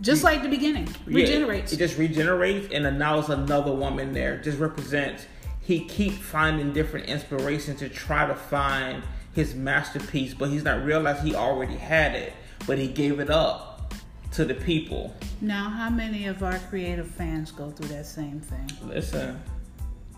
[0.00, 0.86] Just like the beginning.
[1.06, 1.72] yeah, Regenerates.
[1.72, 4.38] it just regenerates, and then now it's another woman there.
[4.40, 5.26] Just represents.
[5.62, 9.02] He keep finding different inspirations to try to find
[9.34, 12.32] his masterpiece, but he's not realized he already had it,
[12.66, 13.92] but he gave it up
[14.32, 15.14] to the people.
[15.40, 18.70] now, how many of our creative fans go through that same thing?
[18.88, 19.40] Listen,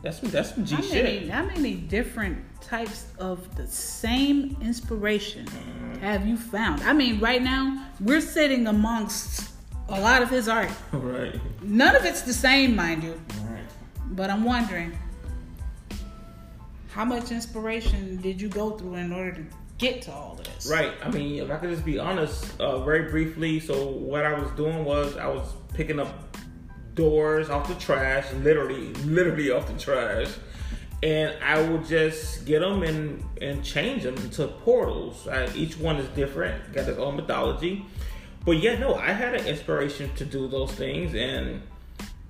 [0.02, 1.04] that's some that's some G How shit.
[1.04, 6.00] many, how many different types of the same inspiration Mm-hmm.
[6.00, 6.82] have you found?
[6.82, 9.50] I mean, right now, we're sitting amongst
[9.88, 10.70] a lot of his art.
[10.92, 11.38] Right.
[11.62, 13.20] None of it's the same, mind you.
[13.50, 13.62] Right.
[14.12, 14.96] But I'm wondering,
[16.90, 19.44] how much inspiration did you go through in order to
[19.78, 20.66] get to all of this?
[20.70, 20.92] Right.
[21.04, 23.60] I mean, if I could just be honest, uh, very briefly.
[23.60, 26.29] So what I was doing was I was picking up
[26.94, 30.28] doors off the trash, literally, literally off the trash,
[31.02, 35.26] and I would just get them and and change them into portals.
[35.28, 37.86] I, each one is different, got its own mythology.
[38.44, 41.62] But yeah, no, I had an inspiration to do those things, and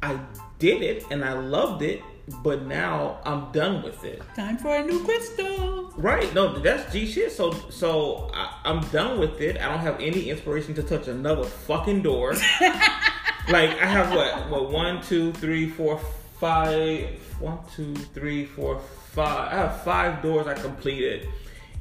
[0.02, 0.18] I
[0.58, 2.02] did it, and I loved it.
[2.44, 4.22] But now I'm done with it.
[4.36, 5.92] Time for a new crystal.
[5.96, 6.32] Right.
[6.32, 7.32] No, that's G shit.
[7.32, 9.56] So so I, I'm done with it.
[9.56, 12.34] I don't have any inspiration to touch another fucking door.
[13.48, 15.98] like I have what what one, two, three, four,
[16.38, 18.80] five one, two, three, four,
[19.12, 21.28] five I have five doors I completed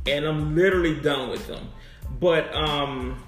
[0.08, 1.70] and I'm literally done with them.
[2.20, 3.22] But um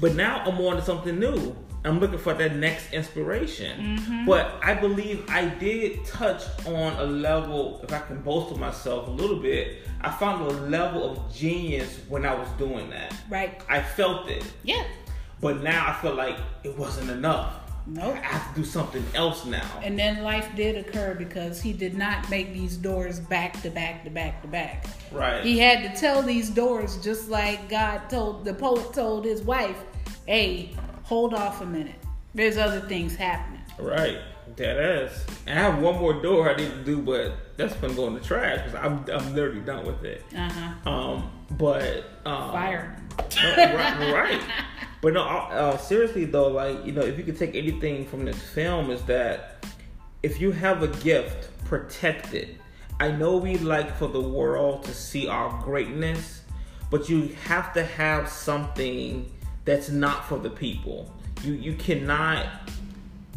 [0.00, 1.56] but now I'm on to something new.
[1.84, 4.24] I'm looking for that next inspiration.
[4.26, 9.06] But I believe I did touch on a level, if I can boast of myself
[9.08, 13.14] a little bit, I found a level of genius when I was doing that.
[13.30, 13.60] Right.
[13.68, 14.44] I felt it.
[14.64, 14.84] Yeah.
[15.40, 17.54] But now I feel like it wasn't enough.
[17.90, 18.16] Nope.
[18.16, 19.66] I have to do something else now.
[19.82, 24.04] And then life did occur because he did not make these doors back to back
[24.04, 24.86] to back to back.
[25.10, 25.42] Right.
[25.42, 29.78] He had to tell these doors just like God told the poet told his wife,
[30.26, 31.94] "Hey, hold off a minute.
[32.34, 34.18] There's other things happening." Right.
[34.56, 35.24] That is.
[35.46, 38.14] And I have one more door I need to do, but that's gonna go in
[38.14, 40.24] the trash because I'm I'm literally done with it.
[40.36, 40.90] Uh huh.
[40.90, 43.02] Um, but um, Fire.
[43.40, 44.40] No, right, right.
[45.00, 48.40] But no, uh, seriously though, like you know, if you could take anything from this
[48.40, 49.64] film, is that
[50.22, 52.56] if you have a gift, protect it.
[53.00, 56.42] I know we like for the world to see our greatness,
[56.90, 59.30] but you have to have something
[59.64, 61.12] that's not for the people.
[61.44, 62.46] You you cannot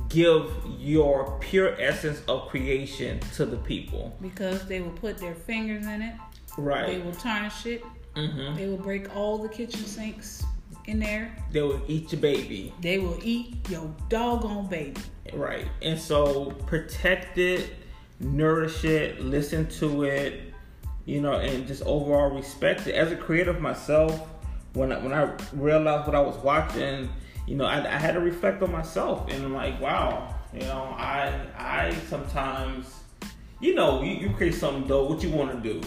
[0.09, 4.17] give your pure essence of creation to the people.
[4.21, 6.15] Because they will put their fingers in it.
[6.57, 6.87] Right.
[6.87, 7.83] They will tarnish it.
[8.15, 10.43] hmm They will break all the kitchen sinks
[10.85, 11.35] in there.
[11.51, 12.73] They will eat your baby.
[12.81, 15.01] They will eat your doggone baby.
[15.33, 15.67] Right.
[15.81, 17.75] And so protect it,
[18.19, 20.53] nourish it, listen to it,
[21.05, 22.95] you know, and just overall respect it.
[22.95, 24.27] As a creative myself,
[24.73, 27.09] when I, when I realized what I was watching,
[27.47, 30.93] you know, I, I had to reflect on myself and I'm like, wow, you know,
[30.97, 32.99] I I sometimes,
[33.59, 35.81] you know, you, you create something dope, what you want to do?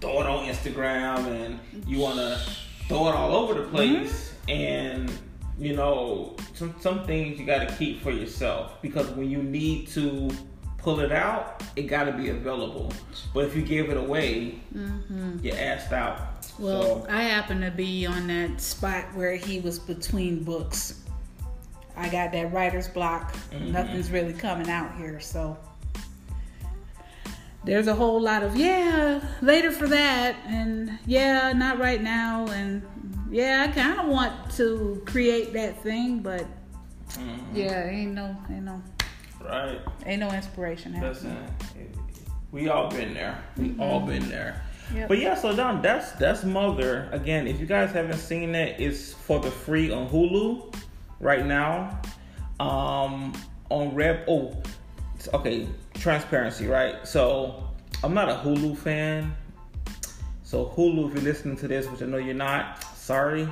[0.00, 2.40] Throw it on Instagram and you want to
[2.88, 3.76] throw it all over the mm-hmm.
[3.76, 5.10] place and
[5.58, 9.88] you know some some things you got to keep for yourself because when you need
[9.88, 10.30] to
[10.78, 12.92] pull it out it got to be available.
[13.32, 15.38] But if you give it away mm-hmm.
[15.42, 16.46] you're assed out.
[16.58, 21.00] Well, so, I happen to be on that spot where he was between books.
[21.96, 23.32] I got that writer's block.
[23.32, 23.72] Mm-hmm.
[23.72, 25.56] Nothing's really coming out here, so
[27.64, 32.82] there's a whole lot of yeah, later for that, and yeah, not right now, and
[33.30, 36.46] yeah, I kind of want to create that thing, but
[37.52, 38.82] yeah, ain't no, ain't no,
[39.40, 39.80] right.
[40.06, 41.36] Ain't no inspiration listen
[42.54, 43.42] we all been there.
[43.56, 44.62] We all been there.
[44.94, 45.08] Yep.
[45.08, 47.08] But yeah, so Don, that's that's Mother.
[47.10, 50.72] Again, if you guys haven't seen it, it's for the free on Hulu
[51.18, 52.00] right now.
[52.60, 53.32] Um
[53.70, 54.54] on Red oh
[55.34, 57.06] okay, transparency, right?
[57.06, 57.64] So
[58.02, 59.34] I'm not a Hulu fan.
[60.42, 63.48] So Hulu, if you're listening to this, which I know you're not, sorry.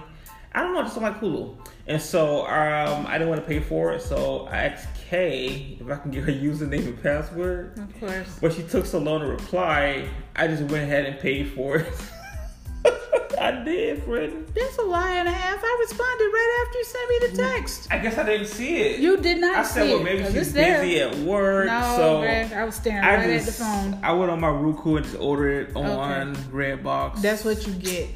[0.55, 1.57] I don't know, I just don't like Hulu.
[1.87, 5.91] And so um, I didn't want to pay for it, so I asked Kay if
[5.91, 7.79] I can get her username and password.
[7.79, 8.39] Of course.
[8.41, 11.95] But she took so long to reply, I just went ahead and paid for it.
[13.43, 14.47] I did, friend.
[14.55, 15.61] That's a lie and a half.
[15.63, 17.89] I responded right after you sent me the text.
[17.91, 19.01] I guess I didn't see it.
[19.01, 20.81] You did not I said, see well, it, maybe 'cause she's it's there.
[20.81, 21.67] busy at work.
[21.67, 24.01] No, so man, I was staring I right just, at the phone.
[24.05, 27.21] I went on my Roku and just ordered it on Redbox.
[27.21, 28.09] That's what you get.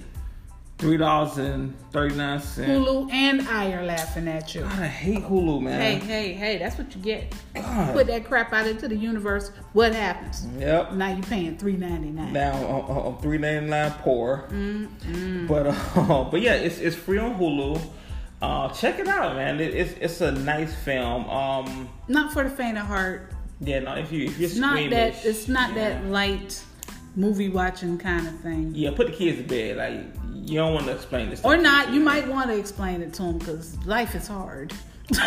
[0.78, 2.68] Three dollars and thirty nine cents.
[2.68, 4.60] Hulu and I are laughing at you.
[4.60, 5.80] God, I hate Hulu, man.
[5.80, 6.58] hey, hey, hey!
[6.58, 7.34] that's what you get.
[7.54, 7.94] God.
[7.94, 9.52] Put that crap out into the universe.
[9.72, 10.46] What happens?
[10.58, 10.92] Yep.
[10.92, 12.34] Now you're paying three ninety nine.
[12.34, 14.44] Now on, on three ninety nine poor.
[14.50, 15.46] Mm-hmm.
[15.46, 17.80] But uh, but yeah, it's it's free on Hulu.
[18.42, 19.58] Uh, check it out, man.
[19.60, 21.26] It, it's it's a nice film.
[21.30, 23.32] Um, Not for the faint of heart.
[23.60, 25.24] yeah, no, if you if you're It's not that.
[25.24, 26.00] It's not yeah.
[26.00, 26.62] that light
[27.14, 28.72] movie watching kind of thing.
[28.74, 29.78] Yeah, put the kids to bed.
[29.78, 31.44] Like you don't want to explain this.
[31.44, 31.92] Or not.
[31.92, 34.72] You might want to explain it to them because life is hard.
[35.10, 35.18] You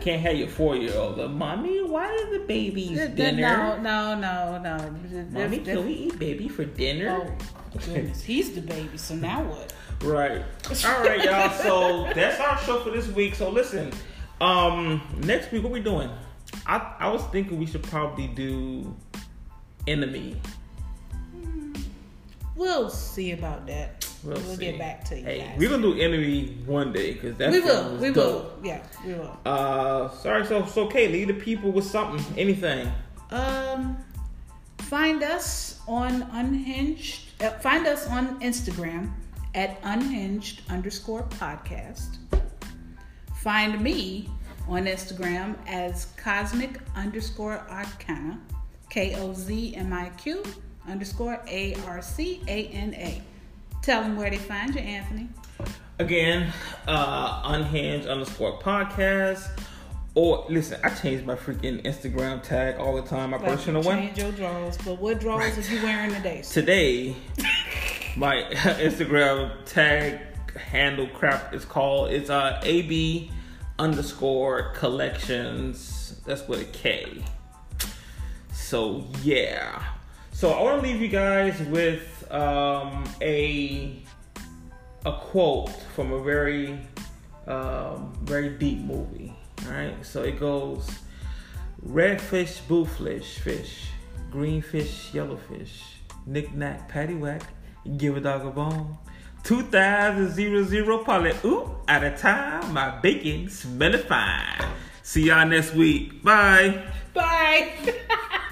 [0.00, 1.18] can't have your four year old.
[1.30, 3.40] Mommy, why is the baby's dinner?
[3.80, 5.30] No, no, no, no.
[5.30, 7.36] Mommy, can we eat baby for dinner?
[7.74, 8.98] Oh goodness, he's the baby.
[8.98, 9.72] So now what?
[10.02, 10.44] Right.
[10.84, 11.50] All right, y'all.
[11.50, 13.34] So that's our show for this week.
[13.34, 13.92] So listen,
[14.40, 16.10] um, next week what we doing?
[16.66, 18.94] I I was thinking we should probably do
[19.86, 20.36] enemy.
[22.54, 24.06] We'll see about that.
[24.22, 25.58] We'll, We'll, get back to you Hey, guys.
[25.58, 27.96] we're gonna do enemy one day because that we will.
[27.96, 28.58] We dope.
[28.60, 28.66] will.
[28.66, 29.36] Yeah, we will.
[29.44, 30.46] Uh, sorry.
[30.46, 31.08] So so okay.
[31.08, 32.90] Lead the people with something, anything.
[33.30, 33.96] Um,
[34.78, 37.30] find us on Unhinged.
[37.42, 39.10] Uh, find us on Instagram
[39.54, 42.18] at unhinged underscore podcast.
[43.36, 44.28] Find me
[44.68, 48.38] on Instagram as cosmic underscore arcana,
[48.90, 50.42] K O Z M I Q
[50.88, 53.22] underscore A R C A N A.
[53.82, 55.28] Tell them where they find you, Anthony.
[55.98, 56.52] Again,
[56.86, 59.48] uh, unhinged underscore podcast.
[60.14, 63.30] Or listen, I change my freaking Instagram tag all the time.
[63.30, 63.98] My Like, personal one.
[63.98, 66.42] Change your drawers, but what drawers are you wearing today?
[66.42, 67.16] Today,
[68.16, 70.20] my Instagram tag
[70.56, 73.30] handle crap is called it's uh AB
[73.78, 76.20] underscore collections.
[76.26, 77.22] That's with a K.
[78.52, 79.82] So yeah.
[80.42, 84.02] So I want to leave you guys with um, a
[85.06, 86.80] a quote from a very
[87.46, 89.32] um, very deep movie.
[89.64, 89.94] All right.
[90.04, 90.90] So it goes:
[91.80, 93.90] red fish, blue fish, fish,
[94.32, 95.80] green fish, yellow fish,
[96.26, 97.44] knick knack, patty whack,
[97.96, 98.98] give a dog a bone.
[99.44, 104.64] 2000 zero probably ooh at a time my bacon smelling fine.
[105.04, 106.20] See y'all next week.
[106.20, 106.82] Bye.
[107.14, 107.94] Bye.